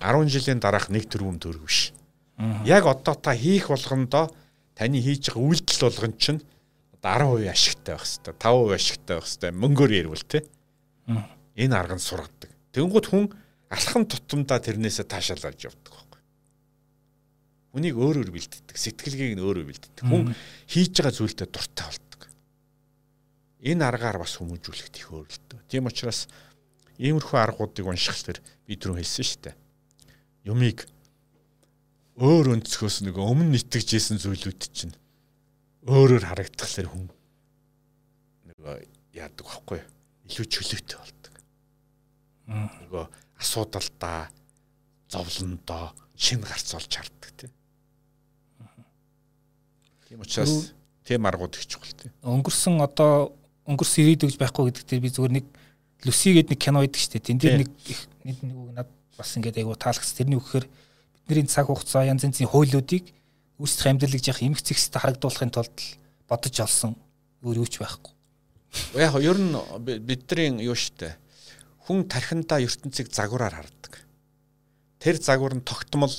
[0.00, 1.92] 10 жилийн дараах нэг тэрбум төгрөг биш.
[2.64, 4.32] Яг одоо та хийх болгондоо
[4.74, 6.40] таны хийж байгаа үйлдэл болгон чинь
[6.98, 10.42] одоо 10% ашигтай байх хэвээр 5% ашигтай байх хэвээр мөнгөөр ярил те.
[11.54, 12.50] Энэ арга нь сургадаг.
[12.74, 13.24] Тэнгууд хүн
[13.74, 16.22] алхам тутамдаа тэрнээсээ таашаалж явдаг байхгүй.
[17.74, 20.04] Хүнийг өөрөөр бэлддэг, сэтгэлгээг нь өөрөөр бэлддэг.
[20.06, 20.30] Хүн
[20.70, 22.22] хийж байгаа зүйлдээ дуртай болдог.
[23.66, 25.58] Энэ аргаар бас хүмүүжүүлэхэд их өөрлөлтөө.
[25.66, 26.30] Тийм учраас
[27.02, 29.56] иймэрхүү аргуудыг унших тэр би түрүү хэлсэн шүү дээ.
[30.46, 30.86] Юмыг
[32.14, 34.94] өөр өнцгөөс нэг өмнө итгэжсэн зүйлүүд чинь
[35.90, 37.10] өөрөөр харагдахлаар хүн
[38.46, 39.80] нэг яадаг байхгүй
[40.30, 41.34] илүү чөлөөтэй болдог.
[42.46, 43.04] Нөгөө
[43.44, 44.32] асуудалдаа
[45.12, 47.52] зовлондоо шин гарц олж харддаг тийм.
[50.08, 50.72] Тийм учраас
[51.04, 52.12] тийм аргууд их чухал тийм.
[52.24, 53.36] Өнгөрсөн одоо
[53.68, 55.46] өнгөрсөн ирээдүй гэж байхгүй гэдэг дээр би зүгээр нэг
[56.04, 57.26] Люси гэдэг нэг кино байдаг шүү дээ.
[57.28, 57.70] Тэн дээр нэг
[58.24, 60.66] нэг нэг над бас ингээд айгу таалагц тэрний үгээр
[61.28, 63.08] бидний цаг хугацаа янз янзын хуулиудыг
[63.60, 65.76] үүсэх амьдралыг яах эмх зэгстэй харагдуулахын тулд
[66.28, 66.92] бодож олсон
[67.40, 68.12] өөр юу ч байхгүй.
[68.98, 69.54] Яг ер нь
[70.04, 71.16] бидний юу штэ
[71.84, 74.00] хүн тархиндаа ертөнцийг загвараар хардаг.
[74.98, 76.12] Тэр загвар нь тогтмол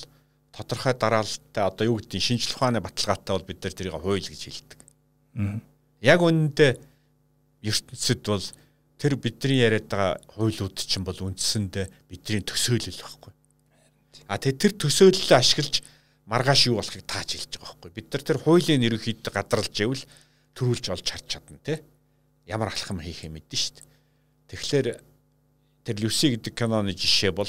[0.54, 4.80] тодорхой дараалттай одоо юу гэдгийг шинжлэх ухааны баталгаатай бол бид нар тэрийг хууль гэж хэлдэг.
[6.06, 6.72] Яг үнэндээ
[7.66, 8.46] ертөнцид бол
[9.02, 13.34] тэр бидний яриад байгаа хуулиуд чинь бол үндсэндээ бидний төсөөлөл байхгүй.
[14.30, 15.82] А тэр төсөөллөө ашиглаж
[16.30, 17.92] маргааш юу болохыг тааж хэлж байгаа байхгүй.
[17.92, 20.06] Бид нар тэр хуулийн ерөнхийдөө гадралж ивэл
[20.56, 21.82] төрүүлж олж харж чадна тий
[22.48, 23.86] ямар алхам хийхээ мэдэн шүү дээ.
[24.50, 24.88] Тэгэхээр
[25.86, 27.48] тэр Люси гэдэг киноны жишээ бол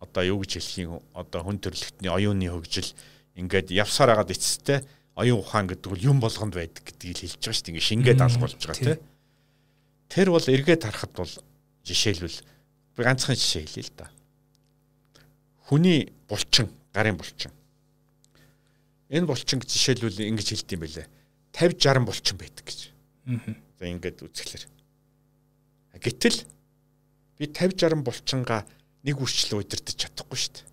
[0.00, 2.88] одоо юу гэж юм одоо хүн төрөлхтний оюуны хөгжил
[3.36, 4.82] ингээд явсаар агаад эцэстээ
[5.14, 7.72] оюун ухаан гэдэг бол юм болгонд байдаг гэдгийг хэлж байгаа шүү дээ.
[7.76, 8.98] Ингээд шингээд алга болж байгаа тийм.
[10.08, 11.32] Тэр бол эргээд харахад бол
[11.84, 12.38] жишээлбэл
[12.96, 14.06] би ганцхан жишээ хэлье л да.
[15.68, 17.52] Хүний булчин, гарын булчин.
[19.12, 21.06] Энэ булчин жишээлбэл ингэж хэлдэм байлээ.
[21.52, 22.80] 50 60 булчин байдаг гэж.
[23.28, 24.64] Аа За ингээд үзэхлээр.
[26.02, 26.42] Гэтэл
[27.38, 28.62] би 50 60 булчингаа
[29.06, 30.66] нэг үрчлээ удирдах чадахгүй шүү дээ.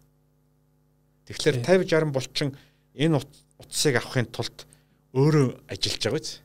[1.29, 2.49] Тэгэхээр 50 60 булчин
[2.97, 3.21] энэ
[3.61, 4.65] утсыг авахын тулд
[5.13, 6.41] өөрөө ажиллаж байгаа биз.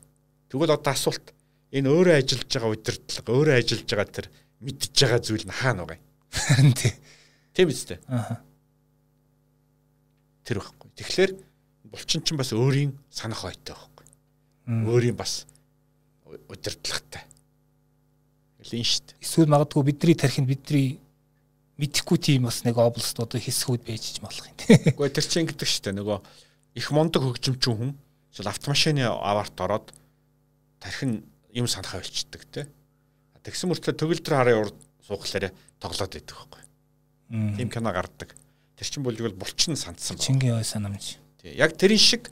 [0.49, 1.25] Тэгвэл одоо асуулт
[1.73, 4.27] энэ өөрөө ажиллаж байгаа удирдлага, өөрөө ажиллаж байгаа тэр
[4.61, 6.71] мэдж байгаа зүйл нь хаана байгаа юм?
[7.55, 7.99] Тийм үстэй.
[8.07, 8.39] Аа.
[10.47, 10.89] Тэр байхгүй.
[10.95, 11.31] Тэгэхээр
[11.91, 14.07] булчин чинь бас өөрийн санах ойтой байхгүй.
[14.87, 15.43] Өөрийн бас
[16.47, 17.27] удирдлагатай.
[18.61, 19.21] Гэлэн дээ.
[19.21, 21.01] Эсвэл магадгүй бидний тархинд бидний
[21.81, 24.57] мэдхгүй тийм бас нэг област одоо хэсгүүд байж болох юм.
[24.57, 25.97] Гэхдээ тэр чинь шүү дээ.
[25.97, 26.17] Нөгөө
[26.77, 27.91] их мондог хөгжимчин хүн
[28.31, 29.89] жишээл автомашины аварт ороод
[30.77, 32.69] тархин юм санахаа болчдөг те.
[33.41, 34.77] Тэгсэн мөртлөө төгөлдөр харын урд
[35.09, 35.49] суухлаарэ
[35.81, 36.61] тоглоод байдаг байхгүй.
[37.57, 38.35] Тийм кино гардаг.
[38.77, 40.25] Тэр чинь бол булчин сандсан байна.
[40.25, 41.17] Чингийн ой санамж.
[41.41, 41.57] Тий.
[41.57, 42.29] Яг тэрэн шиг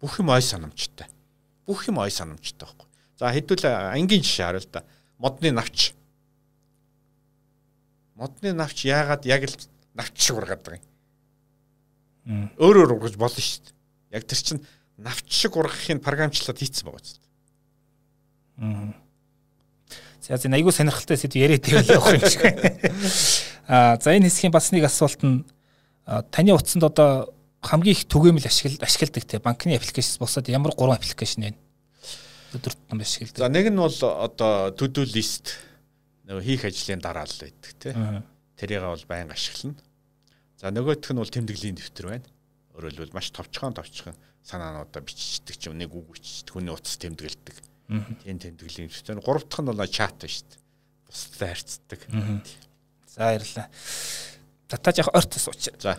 [0.00, 1.06] бүх юм ой санамжтай.
[1.68, 2.88] Бүх юм ой санамжтай байхгүй.
[3.20, 4.84] За хэдүүл ангийн жишээ харъя л да.
[5.20, 5.92] Модны навч.
[8.16, 9.56] Модны навч яагаад яг л
[9.92, 10.80] навч шиг ургаад байгаа
[12.24, 12.48] юм.
[12.56, 14.16] Өөрөөр ургаж болно шүү дээ.
[14.16, 14.64] Яг тэр чинь
[14.96, 17.20] навч шиг ургахын програмчлаад хийцэн байгаа ч.
[18.64, 18.96] Аа.
[20.24, 22.42] За зэн айгуу сонирхолтой сэдв яриад байвал явах юм шиг.
[23.68, 25.44] Аа за энэ хэсгийн бас нэг асуулт нь
[26.32, 31.58] таны утсанд одоо хамгийн их түгээмэл ашигладаг те банкны аппликейшнс босоод ямар гурван аппликейшн байна?
[32.54, 33.38] Өдөр тутам ашигладаг.
[33.38, 35.56] За нэг нь бол одоо to do list
[36.30, 37.94] нөгөө хийх ажлын дараал байдаг тий.
[38.58, 39.78] Тэрийг бол байнга ашиглана.
[40.60, 42.28] За нөгөөх нь бол тэмдэглэлийн дэвтэр байна.
[42.76, 44.14] Өөрөөр хэлбэл маш товчхон товчхон
[44.46, 47.56] санаануудаа биччихдэг ч юм нэг үг биччихдэг хүний утас тэмдэглэдэг.
[48.22, 49.24] Тийм тэмдэглэлийн дэвтэр.
[49.24, 50.60] Гурав дахь нь бол чат шүү дээ.
[51.10, 52.00] Бусдад харьцдаг.
[53.10, 53.68] За баярлалаа.
[54.70, 55.70] Татаж яг орт сууч.
[55.82, 55.98] За.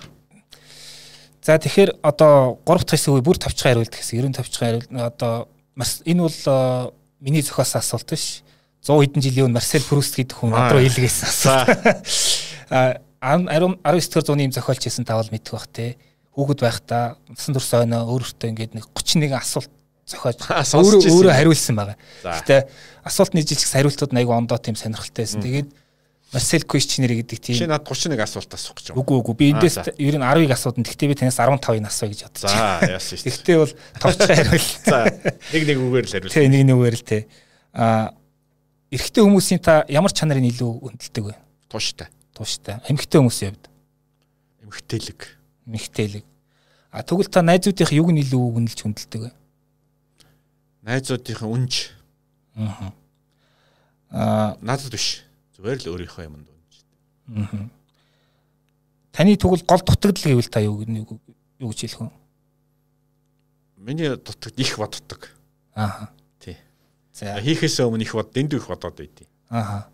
[1.41, 4.15] За тэгэхээр одоо 3 дахь хэсэг бүр тавчхан хариулт гэсэн.
[4.21, 8.43] Ерөн тавчхан хариулт одоо Марс энэ бол миний зохиосон асуулт биш.
[8.81, 11.69] 100 хэдэн жилийн өмнө Марсел Пруст гэдэг хүн над руу илгээсэн асуулт.
[13.21, 15.99] А 19 дэх зууны юм зохиолч хийсэн тавал мэдэх бах те.
[16.33, 19.69] Хүүхэд байхдаа насан турш ойноо өөрөөсөө ингээд нэг 31 асуулт
[20.09, 20.39] зохиож
[20.79, 21.97] өөрөө өөрөө хариулсан байгаа.
[22.23, 22.71] Гэтэ
[23.05, 25.43] асуултны жилчс хариултууд айгу ондоо тийм сонирхолтой байсан.
[25.43, 25.69] Тэгээд
[26.31, 27.57] Марсел Квишчнер гэдэг тийм.
[27.59, 29.03] Чи над 31 асуулт асуух гэж байна.
[29.03, 29.35] Үгүй үгүй.
[29.35, 30.87] Би эндээс ер нь 10-ыг асуудаг.
[30.87, 32.39] Гэхдээ би танаас 15-ыг асууя гэж байна.
[32.39, 33.27] За, яасан шүү.
[33.27, 34.67] Гэхдээ бол товчхон хариул.
[34.87, 34.99] За,
[35.51, 36.31] нэг нэг үгээр л хариул.
[36.31, 37.27] Тэ нэг нэгээр л тэ.
[37.75, 38.15] А
[38.95, 41.35] эрэгтэй хүмүүсийн та ямар чанарын илүү өндөрлөдөг вэ?
[41.67, 42.07] Тууштай.
[42.31, 42.79] Тууштай.
[42.87, 43.67] Эмэгтэй хүмүүсийн хувьд
[44.63, 45.19] эмэгтэйлэг.
[45.67, 46.25] Эмэгтэйлэг.
[46.95, 49.31] А тэгвэл та найзуудынх юг нь илүү үнэлж хөндлөдөг вэ?
[50.87, 51.91] Найзуудынх үнж.
[52.55, 52.95] Аа.
[54.11, 55.27] Аа, надад биш
[55.61, 56.61] Зүгээр л өөрийнхөө юмд үнэ.
[57.37, 57.69] Аа.
[59.13, 62.09] Таны тэгвэл гол дутагдал гэвэл та юу юу гэж хэлэх вэ?
[63.77, 65.29] Миний дутагд их боддог.
[65.77, 66.09] Аа.
[66.41, 66.57] Тий.
[67.13, 69.85] За хийхээс өмнө их бод дэндүү их бодоод байдیں۔ Аа.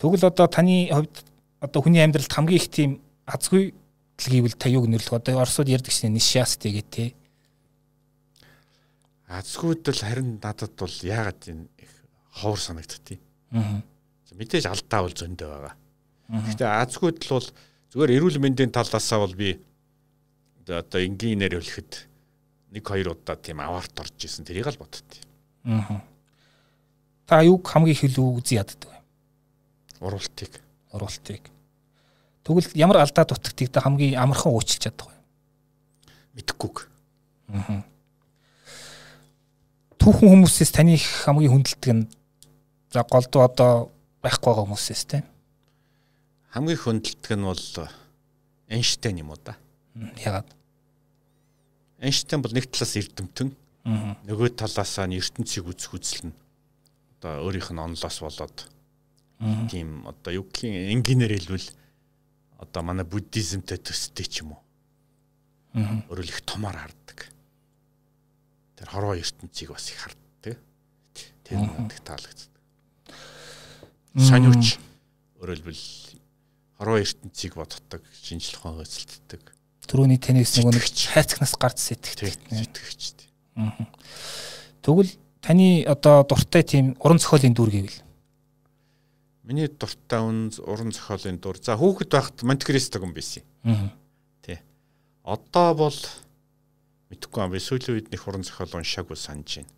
[0.00, 1.12] Тэгвэл одоо таны хувьд
[1.60, 3.76] одоо хүний амьдралд хамгийн их тийм азгүй
[4.16, 7.12] гэвэл та юуг нэрлэх одоо Оросууд ярьдаг чинь нишаст гэдэг тий.
[9.28, 11.92] Азгүйд л харин надад бол яагаад энэ их
[12.32, 13.20] ховор санагдтыг.
[13.52, 13.84] Аа
[14.36, 15.74] мэдээж алдаа бол зөндөө байгаа.
[16.26, 17.48] Гэхдээ азгүйд л бол
[17.92, 19.56] зүгээр эрүүл мэндийн талаасаа бол би
[20.66, 21.92] одоо энгийнээр хэлэхэд
[22.74, 25.22] нэг хоёр удаа тийм аварт орж исэн тэрийг л боддتي.
[25.64, 26.02] Аа.
[27.26, 28.98] Та юг хамгийн илүү үзий яддаг вэ?
[30.02, 30.52] Уралтыг.
[30.92, 31.42] Уралтыг.
[32.42, 35.16] Тэгвэл ямар алдаа дутагдгийг та хамгийн амархан уучлж чаддаг вэ?
[36.42, 36.76] Мэдхгүйг.
[37.54, 37.86] Аа.
[40.02, 42.06] Түүхэн хүмүүсээс таны хамгийн хүндэлдэг нь
[42.90, 43.90] за голдуу одоо
[44.22, 45.24] байхгүй байгаа хүмүүсээс тийм.
[46.54, 47.64] Хамгийн хөндлөлтг нь бол
[48.68, 49.56] Эйнштейн юм уу да.
[50.18, 50.48] Ягаад?
[52.00, 53.52] Эйнштейн бол нэг талаас эрдэмтэн.
[54.26, 56.34] Нөгөө талаасаа нь ертөнцийг үзэх үзэл нь
[57.16, 58.66] одоо өөрийнх нь онлоос болоод
[59.70, 61.68] тийм одоо юу гэх юм инженеэр хэлбэл
[62.58, 64.60] одоо манай буддизмтэй төстэй ч юм уу.
[66.10, 67.30] Өөрөөр их томор харддаг.
[68.74, 70.58] Тэр хорвоо ертөнцийг бас их харддаг.
[71.46, 72.55] Тэр надад таалагдсан
[74.16, 74.78] сониуч
[75.40, 75.84] өөрөлдвөл
[76.80, 79.52] хорвоо ертөнцийг боддог, шинжлэх ухаан эзэлддэг.
[79.86, 83.28] Төрөний теннис нөгөө нэг хайцагнаас гарч сэтгэгдэж сэтгэгч.
[84.82, 87.98] Тэгвэл таны одоо дуртай тийм уран зохиолын дүр гэвэл
[89.46, 91.54] Миний дуртай уран зохиолын дур.
[91.62, 93.46] За хүүхэд байхад Монте-Кристо гүн байсан.
[93.62, 93.94] Аа.
[94.42, 94.58] Тий.
[95.22, 95.98] Одоо бол
[97.14, 99.75] мэдхгүй юм би сүүлийн үед нэг уран зохиол уншаагүй санаж байна.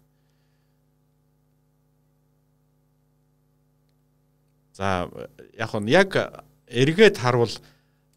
[4.78, 5.10] За
[5.58, 6.14] яг нь яг
[6.70, 7.50] эргээд харвал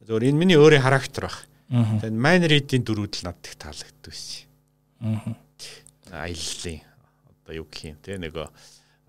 [0.06, 1.50] зөвөр энэ миний өөрийн характер баг.
[1.74, 4.46] Тэгээд майнеридийн дөрүүд л надад их таалагддаг байсан.
[5.02, 5.34] Аа.
[6.22, 6.78] Аяллаа
[7.42, 8.46] одоо юу гэх юм те нөгөө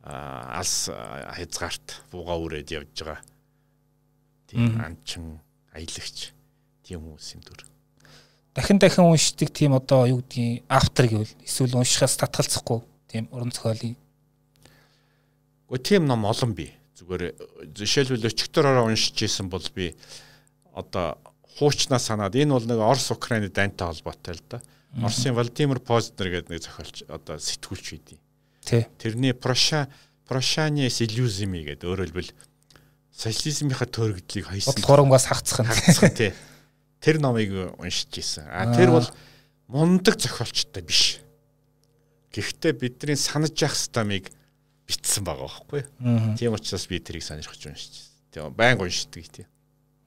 [0.01, 3.21] алс хязгаарт бууга үрээд явж байгаа.
[4.49, 5.37] Тийм анчин
[5.77, 6.33] аялагч
[6.89, 7.69] тийм хүмүүсийн дүр.
[8.57, 12.81] Дахин дахин уншдаг тийм одоо юу гэдгийг автор гэвэл эсвэл уншихаас татгалзахгүй
[13.13, 13.93] тийм уран зохиолын.
[15.69, 16.73] Гэхдээ тийм ном олон бий
[17.03, 17.23] зүгээр
[17.75, 19.93] жишээлбэл өчигдөрөөрөө уншиж исэн бол би
[20.73, 21.19] одоо
[21.59, 24.63] хуучнаа санаад энэ бол нэг Орос Украины дайнтай холбоотой л да.
[24.97, 28.19] Оросын Владимир Познер гэдэг нэг зохиолч одоо сэтгүүлч байдیں۔
[28.65, 28.87] Тий.
[28.99, 29.89] Тэрний Проша
[30.29, 32.31] Прошаны Силюзими гэдэг өөрөлдвөл
[33.13, 34.85] социализмынхаа төрөгдлийг хоёсон.
[34.85, 36.17] Хурангаас хагцах нь.
[36.17, 36.33] Тий.
[37.01, 38.49] Тэр номыг уншиж исэн.
[38.49, 39.09] А тэр бол
[39.69, 41.21] мундаг зохиолчтой биш.
[42.33, 44.29] Гэхдээ бидний санаж явах стамыг
[44.87, 45.83] битсэн байгаа байхгүй.
[46.39, 48.11] Тийм учраас би тэрийг сонирхож уншиж.
[48.33, 49.47] Тийм байнга уншдаг тийм.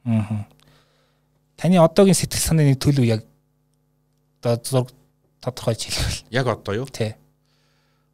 [0.05, 0.47] Аа.
[1.57, 3.21] Таны одоогийн сэтгэл санааны нэг төлөв яг
[4.41, 4.91] одоо зург
[5.41, 6.19] тодорхойлж хэлвэл.
[6.30, 6.89] Яг одоо юу?
[6.89, 7.15] Тий.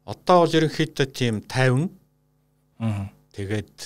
[0.04, 1.90] Одоо бол ерөнхийдөө тийм 50.
[2.80, 3.10] Аа.
[3.32, 3.76] Тэгээд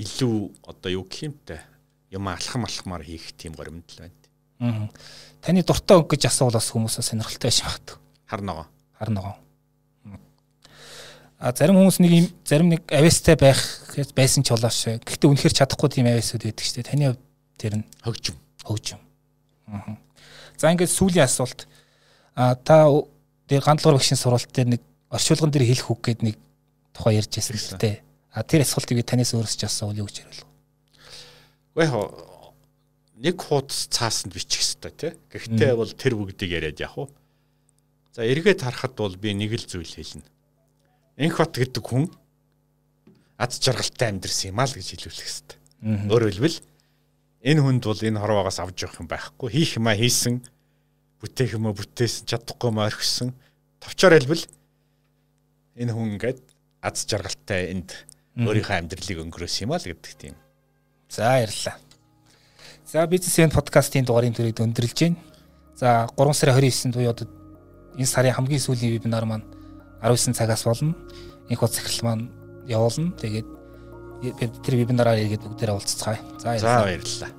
[0.00, 0.36] илүү
[0.66, 1.60] одоо юу гэх юмтай
[2.10, 4.14] юм алхам алхмаар хийх тийм горимдл байна.
[4.60, 4.88] Аа.
[5.40, 7.96] Таны дуртай өнгө гэж асуувал бас хүмүүсээ сонирхолтой байж магадгүй.
[8.30, 8.66] Харногоо.
[8.98, 9.34] Харногоо.
[11.40, 13.56] А зарим хүмүүс нэг юм зарим нэг авьяастай байх
[14.12, 15.00] байсан ч болоош.
[15.00, 16.90] Гэхдээ үнэхээр чадахгүй тийм авьяасуд байдаг шүү дээ.
[16.92, 17.22] Таны хувьд
[17.56, 18.36] тэр нь хөгжим.
[18.60, 19.00] Хөгжим.
[19.72, 19.96] Аа.
[20.60, 21.64] За ингээд сүүлийн асуулт.
[22.36, 22.84] А та
[23.48, 26.36] тэр гандлуур багшийн сургалт дээр нэг орчуулган дээр хэлэх үг гээд нэг
[26.92, 27.96] тухай ярьж байсан л дээ.
[28.36, 31.88] А тэр асуултыг танаас өөрөөс ч асуувал юу гэж хариулах вэ?
[31.88, 35.12] Гэхдээ нэг хуудас цаасанд бичих хэрэгтэй тий.
[35.32, 37.10] Гэхдээ бол тэр бүгдийг яриад явах уу?
[38.12, 40.28] За эргээд харахад бол би нэг л зүйл хэлнэ
[41.16, 42.10] Энхбат гэдэг хүн
[43.40, 45.58] аз жаргалтай амьдрсан юм аа л гэж хэлүүлэх хэрэгтэй.
[46.12, 46.58] Өөрөөр хэлбэл
[47.40, 49.48] энэ хүнд бол энэ хорвоогоос авч явах юм байхгүй.
[49.48, 50.44] Хийх юмаа хийсэн,
[51.24, 53.32] бүтээх юмаа бүтээсэн, чадахгүй маа орхисон.
[53.80, 54.44] Товчоор хэлбэл
[55.80, 56.40] энэ хүн ингээд
[56.84, 57.96] аз жаргалтай энд
[58.36, 60.36] өөрийнхөө амьдралыг өнгөрөөс юм аа л гэдэг тийм.
[61.08, 61.76] За баярлалаа.
[62.84, 65.16] За бизнес event подкастын дугаарын төрөйд өндөрлж байна.
[65.80, 67.26] За 3 сарын 29-нд буюу одоо
[67.96, 69.48] энэ сарын хамгийн сүүлийн вебинар маань
[70.02, 70.94] 19 цагаас болно
[71.48, 72.30] их бод захирал маань
[72.66, 73.12] явуулна.
[73.20, 73.46] Тэгээд
[74.62, 76.20] тэр вебинараар иргэд бүгдээрээ уулзцгаая.
[76.38, 77.30] За баярлалаа.